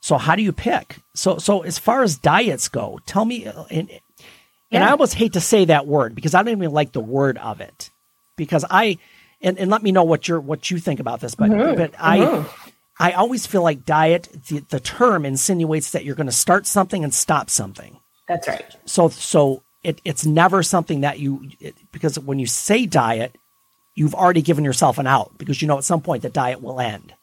So 0.00 0.18
how 0.18 0.36
do 0.36 0.42
you 0.42 0.52
pick? 0.52 0.96
So 1.14 1.38
so 1.38 1.62
as 1.62 1.78
far 1.78 2.02
as 2.02 2.18
diets 2.18 2.68
go, 2.68 2.98
tell 3.06 3.24
me 3.24 3.44
and, 3.70 3.90
and 4.70 4.84
I 4.84 4.90
almost 4.90 5.14
hate 5.14 5.34
to 5.34 5.40
say 5.40 5.66
that 5.66 5.86
word 5.86 6.14
because 6.14 6.34
I 6.34 6.42
don't 6.42 6.52
even 6.52 6.72
like 6.72 6.92
the 6.92 7.00
word 7.00 7.38
of 7.38 7.60
it. 7.60 7.90
Because 8.36 8.64
I 8.68 8.98
and, 9.40 9.58
and 9.58 9.70
let 9.70 9.82
me 9.82 9.92
know 9.92 10.04
what 10.04 10.26
you're 10.26 10.40
what 10.40 10.70
you 10.70 10.78
think 10.78 11.00
about 11.00 11.20
this, 11.20 11.34
but 11.34 11.50
mm-hmm. 11.50 11.76
but 11.76 11.94
I 11.98 12.18
mm-hmm. 12.18 12.70
I 12.98 13.12
always 13.12 13.46
feel 13.46 13.62
like 13.62 13.84
diet 13.84 14.28
the, 14.48 14.60
the 14.60 14.80
term 14.80 15.24
insinuates 15.24 15.90
that 15.92 16.04
you're 16.04 16.14
going 16.14 16.26
to 16.26 16.32
start 16.32 16.66
something 16.66 17.04
and 17.04 17.12
stop 17.12 17.50
something. 17.50 17.98
That's 18.32 18.48
right. 18.48 18.76
So 18.86 19.08
so 19.08 19.62
it, 19.84 20.00
it's 20.04 20.24
never 20.24 20.62
something 20.62 21.00
that 21.00 21.18
you 21.18 21.50
it, 21.60 21.74
because 21.92 22.18
when 22.18 22.38
you 22.38 22.46
say 22.46 22.86
diet, 22.86 23.36
you've 23.94 24.14
already 24.14 24.42
given 24.42 24.64
yourself 24.64 24.98
an 24.98 25.06
out 25.06 25.36
because 25.38 25.60
you 25.60 25.68
know 25.68 25.78
at 25.78 25.84
some 25.84 26.00
point 26.00 26.22
the 26.22 26.30
diet 26.30 26.62
will 26.62 26.80
end. 26.80 27.14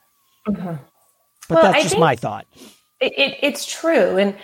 Mm-hmm. 0.48 0.75
But 1.48 1.56
Well, 1.56 1.63
that's 1.63 1.78
I 1.78 1.82
just 1.82 2.00
my 2.00 2.16
thought. 2.16 2.46
it, 3.00 3.13
it, 3.18 3.38
it's 3.42 3.66
true. 3.66 4.18
And 4.18 4.36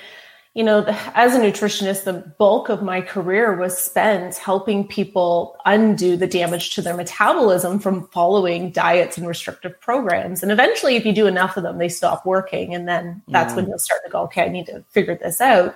you 0.54 0.64
know 0.64 0.82
the, 0.82 0.98
as 1.18 1.36
a 1.36 1.40
nutritionist 1.40 2.06
the 2.06 2.34
bulk 2.40 2.70
of 2.70 2.82
my 2.82 3.02
career 3.02 3.58
was 3.58 3.78
spent 3.78 4.38
helping 4.38 4.88
people 4.88 5.58
undo 5.66 6.16
the 6.16 6.28
damage 6.28 6.74
to 6.76 6.82
their 6.82 6.96
metabolism 6.96 7.78
from 7.80 8.08
following 8.08 8.72
diets 8.72 9.18
and 9.18 9.28
restrictive 9.28 9.80
programs. 9.82 10.42
And 10.42 10.54
eventually 10.54 10.96
if 10.96 11.06
you 11.06 11.12
do 11.12 11.28
enough 11.28 11.58
of 11.58 11.64
them 11.64 11.78
they 11.78 11.90
stop 11.90 12.26
working. 12.26 12.74
And 12.74 12.88
then 12.88 13.22
that's 13.28 13.54
when 13.54 13.66
mm. 13.66 13.70
you'll 13.70 13.80
start 13.80 14.02
to 14.06 14.10
go 14.10 14.22
okay 14.22 14.46
i 14.46 14.48
need 14.48 14.68
to 14.68 14.86
figure 14.90 15.18
this 15.22 15.42
out 15.42 15.76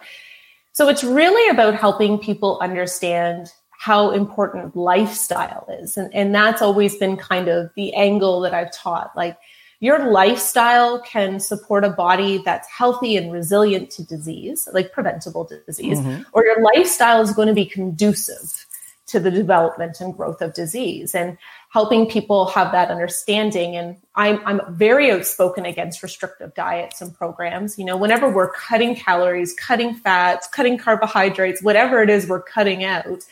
so 0.80 0.88
it's 0.88 1.04
really 1.04 1.50
about 1.50 1.76
helping 1.76 2.18
people 2.18 2.58
understand 2.62 3.52
how 3.72 4.12
important 4.12 4.78
lifestyle 4.78 5.68
is 5.82 5.98
and, 5.98 6.14
and 6.14 6.34
that's 6.34 6.62
always 6.62 6.96
been 6.96 7.18
kind 7.18 7.50
of 7.50 7.70
the 7.76 7.94
angle 7.94 8.40
that 8.40 8.54
i've 8.54 8.72
taught 8.72 9.12
like 9.14 9.38
your 9.82 10.12
lifestyle 10.12 11.02
can 11.02 11.40
support 11.40 11.84
a 11.84 11.90
body 11.90 12.42
that's 12.44 12.68
healthy 12.70 13.16
and 13.16 13.32
resilient 13.32 13.90
to 13.92 14.04
disease, 14.04 14.68
like 14.74 14.92
preventable 14.92 15.50
disease, 15.66 16.00
mm-hmm. 16.00 16.22
or 16.34 16.44
your 16.44 16.62
lifestyle 16.62 17.22
is 17.22 17.32
going 17.32 17.48
to 17.48 17.54
be 17.54 17.66
conducive 17.66 18.66
to 19.10 19.20
the 19.20 19.32
development 19.32 20.00
and 20.02 20.16
growth 20.16 20.42
of 20.42 20.54
disease. 20.54 21.14
And 21.14 21.38
helping 21.70 22.08
people 22.08 22.48
have 22.48 22.72
that 22.72 22.90
understanding. 22.90 23.76
And 23.76 23.96
I'm, 24.16 24.42
I'm 24.46 24.62
very 24.74 25.12
outspoken 25.12 25.66
against 25.66 26.02
restrictive 26.02 26.54
diets 26.56 27.00
and 27.00 27.14
programs. 27.14 27.78
You 27.78 27.86
know, 27.86 27.96
whenever 27.96 28.30
we're 28.30 28.52
cutting 28.52 28.96
calories, 28.96 29.54
cutting 29.54 29.94
fats, 29.94 30.48
cutting 30.48 30.78
carbohydrates, 30.78 31.62
whatever 31.62 32.02
it 32.02 32.10
is 32.10 32.28
we're 32.28 32.42
cutting 32.42 32.84
out, 32.84 33.24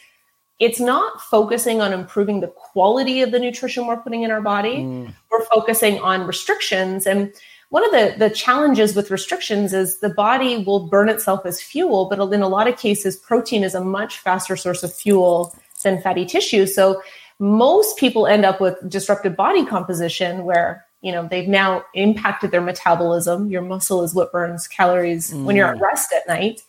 it's 0.59 0.79
not 0.79 1.19
focusing 1.21 1.81
on 1.81 1.93
improving 1.93 2.39
the 2.39 2.47
quality 2.47 3.21
of 3.21 3.31
the 3.31 3.39
nutrition 3.39 3.87
we're 3.87 3.97
putting 3.97 4.21
in 4.21 4.31
our 4.31 4.41
body. 4.41 4.77
Mm. 4.77 5.13
We're 5.31 5.45
focusing 5.45 5.99
on 5.99 6.27
restrictions. 6.27 7.07
And 7.07 7.33
one 7.69 7.83
of 7.83 7.91
the, 7.91 8.15
the 8.17 8.29
challenges 8.29 8.95
with 8.95 9.11
restrictions 9.11 9.73
is 9.73 9.99
the 9.99 10.09
body 10.09 10.63
will 10.63 10.87
burn 10.87 11.09
itself 11.09 11.45
as 11.45 11.61
fuel, 11.61 12.05
but 12.05 12.19
in 12.31 12.41
a 12.41 12.47
lot 12.47 12.67
of 12.67 12.77
cases, 12.77 13.17
protein 13.17 13.63
is 13.63 13.75
a 13.75 13.83
much 13.83 14.19
faster 14.19 14.55
source 14.55 14.83
of 14.83 14.93
fuel 14.93 15.55
than 15.83 16.01
fatty 16.01 16.25
tissue. 16.25 16.65
So 16.65 17.01
most 17.39 17.97
people 17.97 18.27
end 18.27 18.45
up 18.45 18.59
with 18.59 18.77
disrupted 18.89 19.35
body 19.35 19.65
composition 19.65 20.43
where 20.43 20.85
you 21.01 21.11
know 21.11 21.27
they've 21.27 21.47
now 21.47 21.83
impacted 21.93 22.51
their 22.51 22.61
metabolism 22.61 23.49
your 23.49 23.61
muscle 23.61 24.03
is 24.03 24.15
what 24.15 24.31
burns 24.31 24.67
calories 24.67 25.31
mm. 25.31 25.43
when 25.43 25.55
you're 25.55 25.67
at 25.67 25.77
mm. 25.77 25.81
rest 25.81 26.11
at 26.13 26.27
night 26.27 26.63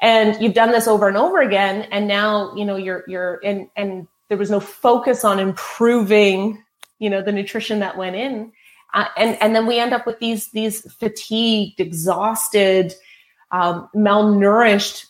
and 0.00 0.40
you've 0.42 0.54
done 0.54 0.70
this 0.70 0.86
over 0.86 1.08
and 1.08 1.16
over 1.16 1.40
again 1.40 1.82
and 1.90 2.06
now 2.06 2.54
you 2.54 2.64
know 2.64 2.76
you're 2.76 3.04
you're 3.06 3.40
and 3.42 3.68
and 3.76 4.06
there 4.28 4.38
was 4.38 4.50
no 4.50 4.60
focus 4.60 5.24
on 5.24 5.38
improving 5.38 6.62
you 6.98 7.08
know 7.08 7.22
the 7.22 7.32
nutrition 7.32 7.80
that 7.80 7.96
went 7.96 8.16
in 8.16 8.52
uh, 8.92 9.06
and 9.16 9.38
and 9.40 9.54
then 9.56 9.66
we 9.66 9.78
end 9.78 9.94
up 9.94 10.06
with 10.06 10.18
these 10.18 10.50
these 10.50 10.82
fatigued 10.92 11.80
exhausted 11.80 12.94
um, 13.52 13.88
malnourished 13.94 15.06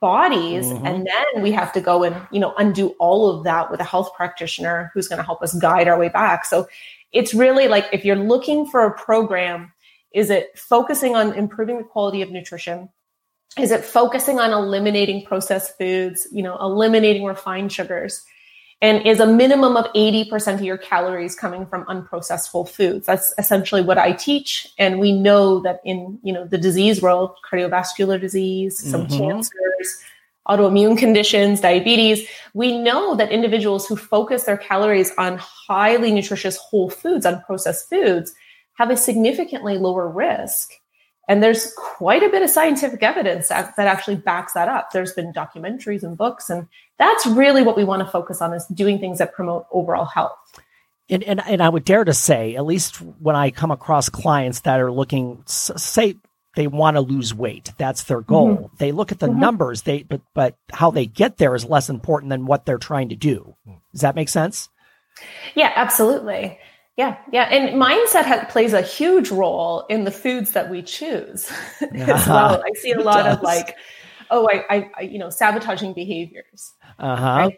bodies 0.00 0.66
mm-hmm. 0.66 0.86
and 0.86 1.06
then 1.06 1.42
we 1.42 1.52
have 1.52 1.72
to 1.72 1.80
go 1.80 2.02
and 2.02 2.16
you 2.30 2.40
know 2.40 2.54
undo 2.56 2.88
all 2.98 3.28
of 3.28 3.44
that 3.44 3.70
with 3.70 3.78
a 3.80 3.84
health 3.84 4.10
practitioner 4.16 4.90
who's 4.94 5.06
going 5.06 5.18
to 5.18 5.22
help 5.22 5.42
us 5.42 5.52
guide 5.54 5.86
our 5.86 5.98
way 5.98 6.08
back 6.08 6.46
so 6.46 6.66
it's 7.12 7.34
really 7.34 7.68
like 7.68 7.86
if 7.92 8.02
you're 8.02 8.16
looking 8.16 8.66
for 8.66 8.86
a 8.86 8.98
program 8.98 9.70
is 10.14 10.30
it 10.30 10.58
focusing 10.58 11.14
on 11.14 11.34
improving 11.34 11.76
the 11.76 11.84
quality 11.84 12.22
of 12.22 12.30
nutrition 12.30 12.88
is 13.58 13.72
it 13.72 13.84
focusing 13.84 14.38
on 14.38 14.52
eliminating 14.52 15.24
processed 15.24 15.76
foods, 15.76 16.28
you 16.30 16.42
know, 16.42 16.56
eliminating 16.58 17.24
refined 17.24 17.72
sugars? 17.72 18.24
And 18.82 19.06
is 19.06 19.20
a 19.20 19.26
minimum 19.26 19.76
of 19.76 19.92
80% 19.92 20.54
of 20.54 20.62
your 20.62 20.78
calories 20.78 21.34
coming 21.34 21.66
from 21.66 21.84
unprocessed 21.84 22.48
whole 22.48 22.64
foods? 22.64 23.06
That's 23.06 23.34
essentially 23.36 23.82
what 23.82 23.98
I 23.98 24.12
teach. 24.12 24.66
And 24.78 24.98
we 24.98 25.12
know 25.12 25.60
that 25.60 25.80
in, 25.84 26.18
you 26.22 26.32
know, 26.32 26.46
the 26.46 26.56
disease 26.56 27.02
world, 27.02 27.36
cardiovascular 27.50 28.18
disease, 28.18 28.78
some 28.78 29.06
mm-hmm. 29.06 29.18
cancers, 29.18 30.02
autoimmune 30.48 30.96
conditions, 30.96 31.60
diabetes, 31.60 32.26
we 32.54 32.78
know 32.78 33.14
that 33.16 33.30
individuals 33.30 33.86
who 33.86 33.96
focus 33.96 34.44
their 34.44 34.56
calories 34.56 35.12
on 35.18 35.38
highly 35.38 36.10
nutritious 36.10 36.56
whole 36.56 36.88
foods, 36.88 37.26
unprocessed 37.26 37.86
foods, 37.88 38.34
have 38.74 38.90
a 38.90 38.96
significantly 38.96 39.76
lower 39.76 40.08
risk 40.08 40.72
and 41.30 41.44
there's 41.44 41.72
quite 41.76 42.24
a 42.24 42.28
bit 42.28 42.42
of 42.42 42.50
scientific 42.50 43.04
evidence 43.04 43.50
that, 43.50 43.76
that 43.76 43.86
actually 43.86 44.16
backs 44.16 44.54
that 44.54 44.66
up. 44.66 44.90
There's 44.90 45.12
been 45.12 45.32
documentaries 45.32 46.02
and 46.02 46.18
books, 46.18 46.50
and 46.50 46.66
that's 46.98 47.24
really 47.24 47.62
what 47.62 47.76
we 47.76 47.84
want 47.84 48.04
to 48.04 48.10
focus 48.10 48.42
on 48.42 48.52
is 48.52 48.66
doing 48.66 48.98
things 48.98 49.18
that 49.18 49.32
promote 49.32 49.66
overall 49.70 50.06
health. 50.06 50.36
And, 51.08 51.22
and, 51.22 51.40
and 51.46 51.62
I 51.62 51.68
would 51.68 51.84
dare 51.84 52.02
to 52.02 52.12
say, 52.12 52.56
at 52.56 52.64
least 52.64 52.96
when 52.96 53.36
I 53.36 53.52
come 53.52 53.70
across 53.70 54.08
clients 54.08 54.62
that 54.62 54.80
are 54.80 54.90
looking, 54.90 55.44
say 55.46 56.16
they 56.56 56.66
want 56.66 56.96
to 56.96 57.00
lose 57.00 57.32
weight, 57.32 57.74
that's 57.78 58.02
their 58.02 58.22
goal. 58.22 58.56
Mm-hmm. 58.56 58.76
They 58.78 58.90
look 58.90 59.12
at 59.12 59.20
the 59.20 59.28
mm-hmm. 59.28 59.38
numbers, 59.38 59.82
they 59.82 60.02
but 60.02 60.22
but 60.34 60.56
how 60.72 60.90
they 60.90 61.06
get 61.06 61.36
there 61.36 61.54
is 61.54 61.64
less 61.64 61.88
important 61.88 62.30
than 62.30 62.44
what 62.44 62.66
they're 62.66 62.76
trying 62.76 63.10
to 63.10 63.16
do. 63.16 63.54
Does 63.92 64.00
that 64.00 64.16
make 64.16 64.28
sense? 64.28 64.68
Yeah, 65.54 65.72
absolutely. 65.76 66.58
Yeah, 67.00 67.16
yeah, 67.32 67.44
and 67.44 67.80
mindset 67.80 68.26
ha- 68.26 68.44
plays 68.50 68.74
a 68.74 68.82
huge 68.82 69.30
role 69.30 69.86
in 69.88 70.04
the 70.04 70.10
foods 70.10 70.50
that 70.50 70.68
we 70.68 70.82
choose 70.82 71.50
as 71.80 72.28
well. 72.28 72.62
I 72.62 72.72
see 72.74 72.92
a 72.92 73.00
lot 73.00 73.26
of 73.26 73.40
like, 73.40 73.74
oh, 74.30 74.46
I, 74.52 74.64
I, 74.68 74.90
I, 74.98 75.00
you 75.04 75.18
know, 75.18 75.30
sabotaging 75.30 75.94
behaviors. 75.94 76.74
Uh 76.98 77.16
huh. 77.16 77.50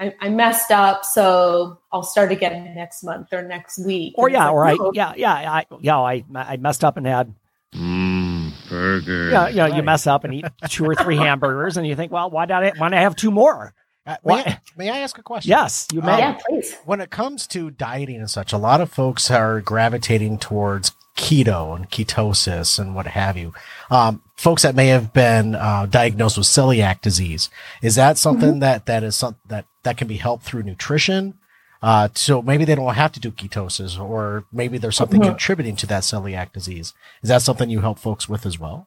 I, 0.00 0.14
I, 0.18 0.30
messed 0.30 0.70
up, 0.70 1.04
so 1.04 1.78
I'll 1.92 2.04
start 2.04 2.32
again 2.32 2.74
next 2.74 3.04
month 3.04 3.34
or 3.34 3.42
next 3.42 3.84
week. 3.84 4.14
Or 4.16 4.30
yeah, 4.30 4.48
like, 4.48 4.80
or 4.80 4.86
I, 4.86 4.90
yeah, 4.94 5.12
yeah, 5.14 5.32
I, 5.34 5.66
yeah, 5.78 5.98
I, 5.98 6.24
I 6.34 6.56
messed 6.56 6.82
up 6.82 6.96
and 6.96 7.06
had. 7.06 7.34
Mm, 7.74 8.50
burger. 8.66 9.28
Yeah, 9.28 9.48
you 9.48 9.56
know, 9.56 9.62
right. 9.64 9.76
you 9.76 9.82
mess 9.82 10.06
up 10.06 10.24
and 10.24 10.32
eat 10.32 10.46
two 10.70 10.86
or 10.86 10.94
three 10.94 11.16
hamburgers, 11.18 11.76
and 11.76 11.86
you 11.86 11.96
think, 11.96 12.12
well, 12.12 12.30
why 12.30 12.46
did 12.46 12.54
I? 12.54 12.72
Why 12.78 12.88
did 12.88 12.96
I 12.96 13.02
have 13.02 13.14
two 13.14 13.30
more? 13.30 13.74
Uh, 14.06 14.16
may, 14.24 14.34
I, 14.34 14.60
may, 14.76 14.90
I, 14.90 14.98
ask 14.98 15.18
a 15.18 15.22
question? 15.22 15.50
Yes, 15.50 15.88
you 15.92 16.00
may. 16.00 16.12
Um, 16.12 16.18
yeah, 16.18 16.38
please. 16.46 16.76
When 16.84 17.00
it 17.00 17.10
comes 17.10 17.46
to 17.48 17.70
dieting 17.70 18.16
and 18.16 18.30
such, 18.30 18.52
a 18.52 18.58
lot 18.58 18.80
of 18.80 18.92
folks 18.92 19.30
are 19.30 19.60
gravitating 19.60 20.38
towards 20.38 20.92
keto 21.16 21.74
and 21.74 21.90
ketosis 21.90 22.78
and 22.78 22.94
what 22.94 23.06
have 23.06 23.36
you. 23.36 23.52
Um, 23.90 24.22
folks 24.36 24.62
that 24.62 24.76
may 24.76 24.88
have 24.88 25.12
been 25.12 25.54
uh, 25.54 25.86
diagnosed 25.86 26.36
with 26.36 26.46
celiac 26.46 27.00
disease, 27.00 27.50
is 27.82 27.96
that 27.96 28.16
something 28.16 28.50
mm-hmm. 28.50 28.60
that 28.60 28.86
that 28.86 29.02
is 29.02 29.16
something 29.16 29.40
that 29.48 29.66
that 29.82 29.96
can 29.96 30.06
be 30.06 30.18
helped 30.18 30.44
through 30.44 30.62
nutrition? 30.62 31.38
Uh, 31.82 32.08
so 32.14 32.40
maybe 32.42 32.64
they 32.64 32.74
don't 32.74 32.94
have 32.94 33.12
to 33.12 33.20
do 33.20 33.30
ketosis, 33.30 34.00
or 34.00 34.44
maybe 34.52 34.78
there's 34.78 34.96
something 34.96 35.20
mm-hmm. 35.20 35.30
contributing 35.30 35.76
to 35.76 35.86
that 35.86 36.02
celiac 36.02 36.52
disease. 36.52 36.94
Is 37.22 37.28
that 37.28 37.42
something 37.42 37.70
you 37.70 37.80
help 37.80 37.98
folks 37.98 38.28
with 38.28 38.46
as 38.46 38.58
well? 38.58 38.86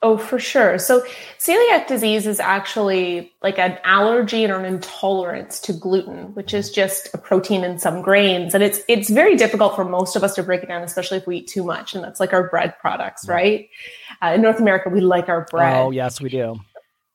Oh, 0.00 0.16
for 0.16 0.38
sure. 0.38 0.78
So 0.78 1.04
celiac 1.40 1.88
disease 1.88 2.24
is 2.28 2.38
actually 2.38 3.32
like 3.42 3.58
an 3.58 3.78
allergy 3.82 4.46
or 4.46 4.56
an 4.56 4.64
intolerance 4.64 5.58
to 5.62 5.72
gluten, 5.72 6.34
which 6.34 6.54
is 6.54 6.70
just 6.70 7.12
a 7.14 7.18
protein 7.18 7.64
in 7.64 7.80
some 7.80 8.00
grains. 8.00 8.54
And 8.54 8.62
it's 8.62 8.78
it's 8.86 9.10
very 9.10 9.34
difficult 9.34 9.74
for 9.74 9.84
most 9.84 10.14
of 10.14 10.22
us 10.22 10.36
to 10.36 10.44
break 10.44 10.62
it 10.62 10.68
down, 10.68 10.82
especially 10.82 11.18
if 11.18 11.26
we 11.26 11.38
eat 11.38 11.48
too 11.48 11.64
much. 11.64 11.94
And 11.94 12.04
that's 12.04 12.20
like 12.20 12.32
our 12.32 12.48
bread 12.48 12.78
products, 12.78 13.26
right? 13.28 13.68
Uh, 14.22 14.34
in 14.36 14.42
North 14.42 14.60
America, 14.60 14.88
we 14.88 15.00
like 15.00 15.28
our 15.28 15.46
bread. 15.50 15.76
Oh, 15.76 15.90
yes, 15.90 16.20
we 16.20 16.28
do. 16.28 16.60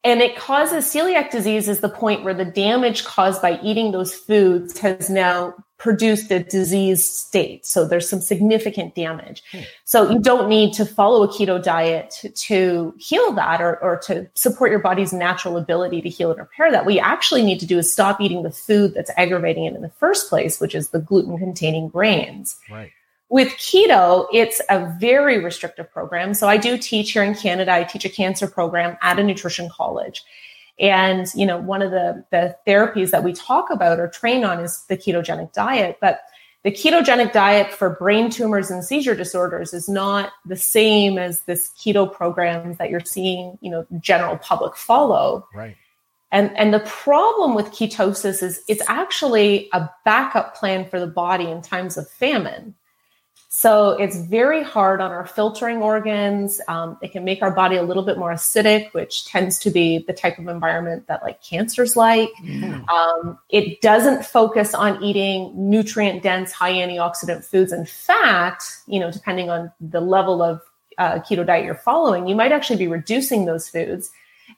And 0.03 0.21
it 0.21 0.35
causes 0.35 0.83
celiac 0.83 1.31
disease 1.31 1.69
is 1.69 1.79
the 1.79 1.87
point 1.87 2.25
where 2.25 2.33
the 2.33 2.43
damage 2.43 3.05
caused 3.05 3.41
by 3.41 3.61
eating 3.61 3.93
those 3.93 4.13
foods 4.13 4.77
has 4.79 5.09
now 5.09 5.55
produced 5.77 6.31
a 6.31 6.41
disease 6.41 7.03
state. 7.03 7.65
So 7.65 7.85
there's 7.85 8.07
some 8.07 8.21
significant 8.21 8.95
damage. 8.95 9.43
Hmm. 9.51 9.61
So 9.83 10.09
you 10.11 10.19
don't 10.19 10.47
need 10.47 10.73
to 10.75 10.85
follow 10.85 11.23
a 11.23 11.27
keto 11.27 11.61
diet 11.61 12.11
to, 12.21 12.29
to 12.29 12.93
heal 12.97 13.33
that 13.33 13.61
or, 13.61 13.77
or 13.83 13.97
to 14.05 14.29
support 14.33 14.71
your 14.71 14.79
body's 14.79 15.11
natural 15.11 15.57
ability 15.57 16.01
to 16.01 16.09
heal 16.09 16.31
and 16.31 16.39
repair 16.39 16.71
that. 16.71 16.85
What 16.85 16.93
you 16.93 17.01
actually 17.01 17.43
need 17.43 17.59
to 17.59 17.65
do 17.65 17.77
is 17.77 17.91
stop 17.91 18.21
eating 18.21 18.43
the 18.43 18.51
food 18.51 18.93
that's 18.93 19.11
aggravating 19.17 19.65
it 19.65 19.75
in 19.75 19.81
the 19.81 19.89
first 19.89 20.29
place, 20.29 20.61
which 20.61 20.75
is 20.75 20.89
the 20.89 20.99
gluten 20.99 21.37
containing 21.37 21.89
grains. 21.89 22.55
Right. 22.69 22.91
With 23.29 23.49
keto, 23.53 24.27
it's 24.31 24.61
a 24.69 24.95
very 24.99 25.43
restrictive 25.43 25.91
program. 25.91 26.33
So 26.35 26.47
I 26.47 26.57
do 26.57 26.77
teach 26.77 27.11
here 27.13 27.23
in 27.23 27.33
Canada. 27.33 27.73
I 27.73 27.83
teach 27.83 28.05
a 28.05 28.09
cancer 28.09 28.47
program 28.47 28.95
at 29.01 29.17
a 29.17 29.23
nutrition 29.23 29.69
college. 29.69 30.23
And, 30.79 31.27
you 31.35 31.45
know, 31.45 31.57
one 31.57 31.81
of 31.81 31.91
the, 31.91 32.25
the 32.31 32.55
therapies 32.67 33.11
that 33.11 33.23
we 33.23 33.33
talk 33.33 33.69
about 33.69 33.99
or 33.99 34.07
train 34.07 34.43
on 34.43 34.59
is 34.59 34.83
the 34.89 34.97
ketogenic 34.97 35.53
diet. 35.53 35.97
But 36.01 36.21
the 36.63 36.71
ketogenic 36.71 37.33
diet 37.33 37.71
for 37.73 37.91
brain 37.91 38.29
tumors 38.29 38.71
and 38.71 38.83
seizure 38.83 39.15
disorders 39.15 39.73
is 39.73 39.87
not 39.87 40.31
the 40.45 40.55
same 40.55 41.17
as 41.17 41.41
this 41.41 41.71
keto 41.77 42.11
program 42.11 42.75
that 42.75 42.89
you're 42.89 43.01
seeing, 43.01 43.57
you 43.61 43.69
know, 43.69 43.85
general 43.99 44.37
public 44.37 44.75
follow. 44.75 45.47
Right. 45.53 45.75
And, 46.31 46.57
and 46.57 46.73
the 46.73 46.79
problem 46.79 47.53
with 47.53 47.67
ketosis 47.67 48.41
is 48.41 48.63
it's 48.67 48.81
actually 48.87 49.69
a 49.73 49.87
backup 50.03 50.55
plan 50.55 50.85
for 50.89 50.99
the 50.99 51.07
body 51.07 51.45
in 51.45 51.61
times 51.61 51.95
of 51.95 52.09
famine. 52.09 52.73
So 53.55 53.91
it's 53.91 54.17
very 54.17 54.63
hard 54.63 54.99
on 54.99 55.11
our 55.11 55.27
filtering 55.27 55.83
organs. 55.83 56.59
Um, 56.67 56.97
it 57.03 57.11
can 57.11 57.23
make 57.23 57.43
our 57.43 57.51
body 57.51 57.75
a 57.75 57.83
little 57.83 58.01
bit 58.01 58.17
more 58.17 58.31
acidic, 58.31 58.91
which 58.93 59.25
tends 59.25 59.59
to 59.59 59.69
be 59.69 59.99
the 59.99 60.11
type 60.11 60.39
of 60.39 60.47
environment 60.47 61.05
that 61.05 61.21
like 61.21 61.39
cancers 61.43 61.95
like. 61.95 62.31
Mm. 62.41 62.89
Um, 62.89 63.37
it 63.49 63.79
doesn't 63.79 64.25
focus 64.25 64.73
on 64.73 65.03
eating 65.03 65.51
nutrient 65.55 66.23
dense, 66.23 66.51
high 66.51 66.73
antioxidant 66.73 67.45
foods. 67.45 67.71
In 67.71 67.85
fact, 67.85 68.63
you 68.87 68.99
know, 68.99 69.11
depending 69.11 69.51
on 69.51 69.71
the 69.79 70.01
level 70.01 70.41
of 70.41 70.59
uh, 70.97 71.19
keto 71.19 71.45
diet 71.45 71.63
you're 71.63 71.75
following, 71.75 72.27
you 72.27 72.33
might 72.33 72.51
actually 72.51 72.79
be 72.79 72.87
reducing 72.87 73.45
those 73.45 73.69
foods 73.69 74.09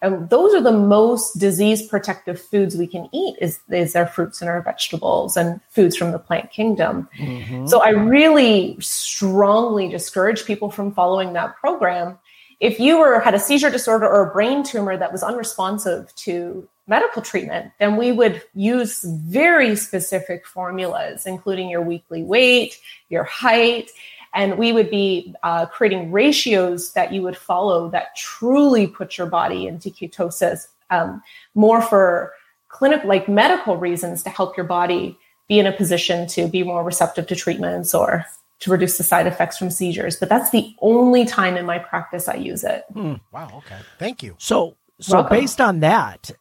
and 0.01 0.29
those 0.29 0.53
are 0.53 0.61
the 0.61 0.71
most 0.71 1.39
disease 1.39 1.87
protective 1.87 2.39
foods 2.39 2.75
we 2.75 2.87
can 2.87 3.09
eat 3.11 3.35
is, 3.41 3.59
is 3.69 3.95
our 3.95 4.07
fruits 4.07 4.41
and 4.41 4.49
our 4.49 4.61
vegetables 4.61 5.37
and 5.37 5.59
foods 5.69 5.95
from 5.95 6.11
the 6.11 6.19
plant 6.19 6.51
kingdom. 6.51 7.07
Mm-hmm. 7.17 7.67
So 7.67 7.81
I 7.81 7.89
really 7.89 8.77
strongly 8.79 9.89
discourage 9.89 10.45
people 10.45 10.71
from 10.71 10.93
following 10.93 11.33
that 11.33 11.55
program. 11.55 12.17
If 12.59 12.79
you 12.79 12.97
were 12.97 13.19
had 13.19 13.33
a 13.33 13.39
seizure 13.39 13.69
disorder 13.69 14.07
or 14.07 14.29
a 14.29 14.31
brain 14.31 14.63
tumor 14.63 14.97
that 14.97 15.11
was 15.11 15.23
unresponsive 15.23 16.13
to 16.15 16.67
medical 16.87 17.21
treatment, 17.21 17.71
then 17.79 17.97
we 17.97 18.11
would 18.11 18.41
use 18.53 19.03
very 19.03 19.75
specific 19.75 20.45
formulas, 20.45 21.25
including 21.25 21.69
your 21.69 21.81
weekly 21.81 22.23
weight, 22.23 22.79
your 23.09 23.23
height, 23.23 23.89
and 24.35 24.57
we 24.57 24.73
would 24.73 24.89
be 24.89 25.33
uh, 25.43 25.65
creating 25.65 26.11
ratios 26.11 26.93
that 26.93 27.11
you 27.13 27.21
would 27.21 27.37
follow 27.37 27.89
that 27.89 28.15
truly 28.15 28.85
put 28.85 29.17
your 29.17 29.27
body 29.27 29.65
into 29.65 29.89
ketosis 29.89 30.67
um, 30.91 31.23
more 31.55 31.81
for 31.81 32.33
clinical, 32.67 33.07
like 33.07 33.27
medical 33.27 33.77
reasons 33.77 34.21
to 34.23 34.29
help 34.29 34.55
your 34.57 34.65
body 34.65 35.17
be 35.47 35.59
in 35.59 35.65
a 35.65 35.71
position 35.71 36.27
to 36.27 36.47
be 36.47 36.63
more 36.63 36.83
receptive 36.83 37.27
to 37.27 37.35
treatments 37.35 37.93
or 37.93 38.25
to 38.59 38.71
reduce 38.71 38.97
the 38.97 39.03
side 39.03 39.27
effects 39.27 39.57
from 39.57 39.69
seizures. 39.69 40.17
But 40.17 40.29
that's 40.29 40.49
the 40.49 40.75
only 40.79 41.25
time 41.25 41.57
in 41.57 41.65
my 41.65 41.79
practice 41.79 42.27
I 42.27 42.35
use 42.35 42.63
it. 42.63 42.83
Hmm. 42.93 43.15
Wow. 43.31 43.49
Okay. 43.57 43.77
Thank 43.99 44.23
you. 44.23 44.35
So, 44.37 44.75
so 44.99 45.17
Welcome. 45.17 45.37
based 45.37 45.61
on 45.61 45.81
that, 45.81 46.31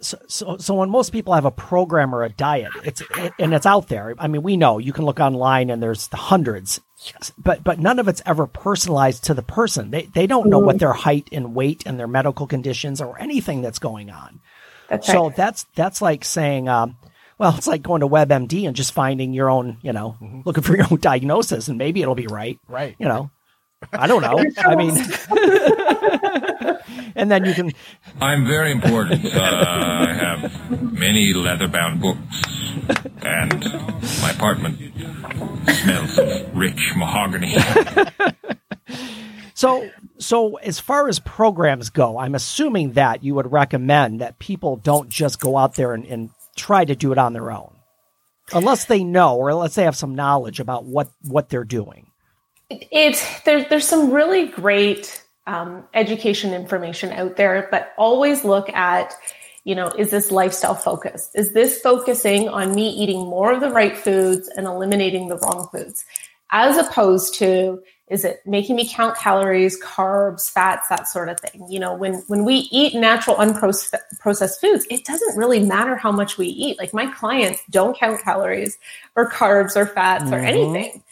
so, 0.00 0.18
so, 0.28 0.56
so 0.58 0.74
when 0.74 0.90
most 0.90 1.12
people 1.12 1.32
have 1.32 1.46
a 1.46 1.50
program 1.50 2.14
or 2.14 2.24
a 2.24 2.28
diet, 2.28 2.70
it's 2.84 3.00
it, 3.00 3.32
and 3.38 3.54
it's 3.54 3.64
out 3.64 3.88
there. 3.88 4.14
I 4.18 4.28
mean, 4.28 4.42
we 4.42 4.56
know 4.56 4.78
you 4.78 4.92
can 4.92 5.06
look 5.06 5.18
online 5.18 5.70
and 5.70 5.82
there's 5.82 6.08
the 6.08 6.18
hundreds, 6.18 6.78
but 7.38 7.64
but 7.64 7.78
none 7.78 7.98
of 7.98 8.08
it's 8.08 8.22
ever 8.26 8.46
personalized 8.46 9.24
to 9.24 9.34
the 9.34 9.42
person. 9.42 9.90
They 9.90 10.02
they 10.02 10.26
don't 10.26 10.48
know 10.48 10.58
what 10.58 10.78
their 10.78 10.92
height 10.92 11.28
and 11.32 11.54
weight 11.54 11.84
and 11.86 11.98
their 11.98 12.08
medical 12.08 12.46
conditions 12.46 13.00
or 13.00 13.18
anything 13.20 13.62
that's 13.62 13.78
going 13.78 14.10
on. 14.10 14.40
That's 14.88 15.06
So 15.06 15.28
right. 15.28 15.36
that's 15.36 15.64
that's 15.74 16.00
like 16.00 16.24
saying, 16.24 16.68
um, 16.68 16.96
well, 17.38 17.54
it's 17.56 17.66
like 17.66 17.82
going 17.82 18.00
to 18.00 18.08
WebMD 18.08 18.66
and 18.66 18.76
just 18.76 18.92
finding 18.92 19.32
your 19.34 19.50
own, 19.50 19.78
you 19.82 19.92
know, 19.92 20.16
looking 20.44 20.62
for 20.62 20.76
your 20.76 20.86
own 20.90 21.00
diagnosis, 21.00 21.68
and 21.68 21.78
maybe 21.78 22.02
it'll 22.02 22.14
be 22.14 22.26
right. 22.28 22.58
Right. 22.68 22.94
You 22.98 23.08
know, 23.08 23.30
I 23.92 24.06
don't 24.06 24.22
know. 24.22 24.42
I 24.58 24.76
mean, 24.76 24.96
and 27.16 27.30
then 27.30 27.44
you 27.44 27.54
can 27.54 27.72
I'm 28.20 28.46
very 28.46 28.72
important. 28.72 29.24
Uh, 29.24 29.40
I 29.40 30.12
have 30.14 30.92
many 30.92 31.32
leather-bound 31.34 32.00
books, 32.00 32.42
and 33.26 33.64
my 34.22 34.30
apartment 34.30 34.78
smells 35.68 36.18
of 36.18 36.56
rich 36.56 36.92
mahogany. 36.96 37.56
So, 39.56 39.90
so 40.18 40.56
as 40.56 40.78
far 40.80 41.08
as 41.08 41.18
programs 41.18 41.88
go, 41.88 42.18
I'm 42.18 42.34
assuming 42.34 42.92
that 42.92 43.24
you 43.24 43.34
would 43.36 43.50
recommend 43.50 44.20
that 44.20 44.38
people 44.38 44.76
don't 44.76 45.08
just 45.08 45.40
go 45.40 45.56
out 45.56 45.76
there 45.76 45.94
and, 45.94 46.04
and 46.04 46.28
try 46.56 46.84
to 46.84 46.94
do 46.94 47.10
it 47.10 47.16
on 47.16 47.32
their 47.32 47.50
own, 47.50 47.74
unless 48.52 48.84
they 48.84 49.02
know 49.02 49.36
or 49.36 49.48
unless 49.48 49.74
they 49.74 49.84
have 49.84 49.96
some 49.96 50.14
knowledge 50.14 50.60
about 50.60 50.84
what 50.84 51.08
what 51.22 51.48
they're 51.48 51.64
doing. 51.64 52.08
it's 52.68 53.24
there's 53.44 53.66
there's 53.68 53.88
some 53.88 54.10
really 54.10 54.46
great 54.46 55.24
um, 55.46 55.84
education 55.94 56.52
information 56.52 57.10
out 57.12 57.36
there, 57.36 57.66
but 57.70 57.94
always 57.96 58.44
look 58.44 58.68
at 58.74 59.14
you 59.66 59.74
know 59.74 59.88
is 59.88 60.10
this 60.10 60.30
lifestyle 60.30 60.74
focused? 60.74 61.32
Is 61.34 61.52
this 61.52 61.80
focusing 61.80 62.48
on 62.48 62.74
me 62.74 62.88
eating 62.88 63.18
more 63.18 63.52
of 63.52 63.60
the 63.60 63.70
right 63.70 63.96
foods 63.96 64.48
and 64.56 64.66
eliminating 64.66 65.28
the 65.28 65.38
wrong 65.38 65.68
foods, 65.72 66.04
as 66.50 66.76
opposed 66.78 67.34
to 67.34 67.82
is 68.08 68.24
it 68.24 68.38
making 68.46 68.76
me 68.76 68.88
count 68.88 69.18
calories, 69.18 69.82
carbs, 69.82 70.48
fats, 70.48 70.88
that 70.88 71.08
sort 71.08 71.28
of 71.28 71.40
thing? 71.40 71.66
You 71.68 71.80
know, 71.80 71.94
when 71.94 72.14
when 72.28 72.44
we 72.44 72.68
eat 72.70 72.94
natural 72.94 73.36
unprocessed 73.36 74.60
foods, 74.60 74.86
it 74.88 75.04
doesn't 75.04 75.36
really 75.36 75.60
matter 75.60 75.96
how 75.96 76.12
much 76.12 76.38
we 76.38 76.46
eat. 76.46 76.78
Like 76.78 76.94
my 76.94 77.12
clients 77.12 77.60
don't 77.68 77.98
count 77.98 78.22
calories 78.22 78.78
or 79.16 79.30
carbs 79.30 79.76
or 79.76 79.86
fats 79.86 80.30
or 80.30 80.36
mm-hmm. 80.36 80.46
anything 80.46 81.02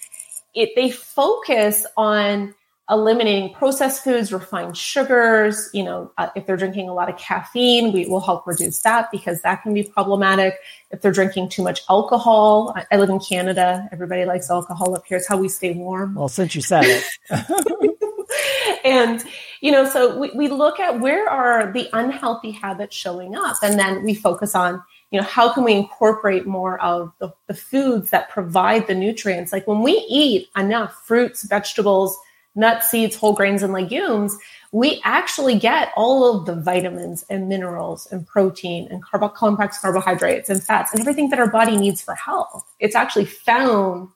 it 0.55 0.71
they 0.77 0.91
focus 0.91 1.87
on 1.97 2.55
eliminating 2.91 3.53
processed 3.55 4.05
foods 4.05 4.31
refined 4.31 4.77
sugars 4.77 5.71
you 5.73 5.83
know 5.83 6.13
uh, 6.19 6.29
if 6.37 6.45
they're 6.47 6.57
drinking 6.57 6.87
a 6.87 6.93
lot 6.93 7.09
of 7.09 7.17
caffeine 7.17 7.93
we 7.93 8.05
will 8.07 8.21
help 8.21 8.47
reduce 8.47 8.83
that 8.83 9.11
because 9.11 9.41
that 9.41 9.63
can 9.63 9.73
be 9.73 9.83
problematic. 9.83 10.55
If 10.91 11.01
they're 11.01 11.13
drinking 11.13 11.49
too 11.49 11.63
much 11.63 11.81
alcohol 11.89 12.75
i, 12.77 12.85
I 12.93 12.97
live 12.99 13.11
in 13.11 13.21
canada. 13.21 13.89
Everybody 13.93 14.25
likes 14.25 14.51
alcohol 14.51 14.95
up 14.95 15.05
here. 15.07 15.17
It's 15.17 15.27
how 15.27 15.39
we 15.39 15.49
stay 15.49 15.73
warm. 15.73 16.15
Well, 16.15 16.29
since 16.29 16.55
you 16.55 16.61
said 16.61 16.85
it, 16.85 17.05
and 18.85 19.25
you 19.61 19.73
know 19.73 19.89
so 19.89 20.19
we, 20.19 20.31
we 20.35 20.49
look 20.49 20.79
at 20.79 21.01
where 21.01 21.29
are 21.29 21.73
the 21.73 21.89
unhealthy 21.95 22.51
habits 22.51 22.95
showing 22.95 23.35
up 23.35 23.57
and 23.63 23.79
then 23.79 24.03
we 24.05 24.15
focus 24.15 24.55
on 24.55 24.83
you 25.11 25.21
know 25.21 25.27
how 25.27 25.53
can 25.53 25.65
we 25.65 25.73
incorporate 25.73 26.45
more 26.45 26.81
of 26.83 27.13
the, 27.21 27.33
the 27.47 27.55
foods 27.55 28.11
that 28.11 28.29
provide 28.31 28.89
the 28.89 28.95
nutrients. 28.95 29.53
Like 29.53 29.67
when 29.69 29.81
we 29.81 30.05
eat 30.11 30.49
enough 30.57 30.93
fruits 31.07 31.45
vegetables 31.45 32.19
nuts 32.55 32.91
seeds 32.91 33.17
whole 33.17 33.35
grains 33.35 33.63
and 33.63 33.73
legumes 33.73 34.37
we 34.73 35.01
actually 35.05 35.57
get 35.59 35.93
all 35.97 36.37
of 36.37 36.47
the 36.47 36.55
vitamins 36.55 37.25
and 37.31 37.49
minerals 37.49 38.09
and 38.11 38.27
protein 38.27 38.89
and 38.91 39.03
carbo- 39.03 39.29
complex 39.29 39.79
carbohydrates 39.79 40.49
and 40.51 40.63
fats 40.63 40.93
and 40.93 41.01
everything 41.01 41.31
that 41.31 41.39
our 41.39 41.51
body 41.51 41.77
needs 41.77 42.03
for 42.03 42.15
health 42.15 42.65
it's 42.81 42.97
actually 42.97 43.25
found 43.25 44.09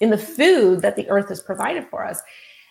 in 0.00 0.10
the 0.10 0.18
food 0.18 0.82
that 0.82 0.96
the 0.96 1.08
earth 1.08 1.28
has 1.28 1.42
provided 1.42 1.86
for 1.88 2.04
us 2.04 2.22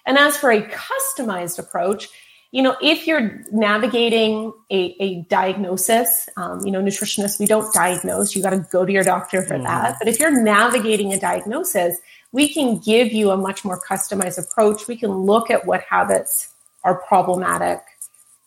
and 0.06 0.18
as 0.18 0.38
for 0.38 0.52
a 0.52 0.62
customized 0.62 1.60
approach, 1.60 2.10
you 2.52 2.62
know, 2.62 2.76
if 2.82 3.08
you're 3.08 3.44
navigating 3.52 4.52
a, 4.70 4.96
a 5.00 5.22
diagnosis, 5.24 6.28
um, 6.36 6.66
you 6.66 6.72
know, 6.72 6.82
nutritionists, 6.82 7.40
we 7.40 7.46
don't 7.46 7.74
diagnose. 7.74 8.36
You 8.36 8.44
got 8.44 8.50
to 8.50 8.66
go 8.72 8.86
to 8.86 8.92
your 8.92 9.04
doctor 9.04 9.42
for 9.42 9.58
that. 9.58 9.98
But 10.00 10.10
if 10.10 10.20
you're 10.20 10.44
navigating 10.44 11.14
a 11.14 11.20
diagnosis, 11.20 11.98
we 12.32 12.54
can 12.54 12.78
give 12.78 13.12
you 13.12 13.32
a 13.32 13.38
much 13.38 13.66
more 13.66 13.80
customized 13.80 14.42
approach. 14.42 14.88
We 14.88 14.96
can 14.96 15.12
look 15.12 15.50
at 15.50 15.66
what 15.66 15.82
habits 15.82 16.50
are 16.84 16.96
problematic, 16.96 17.82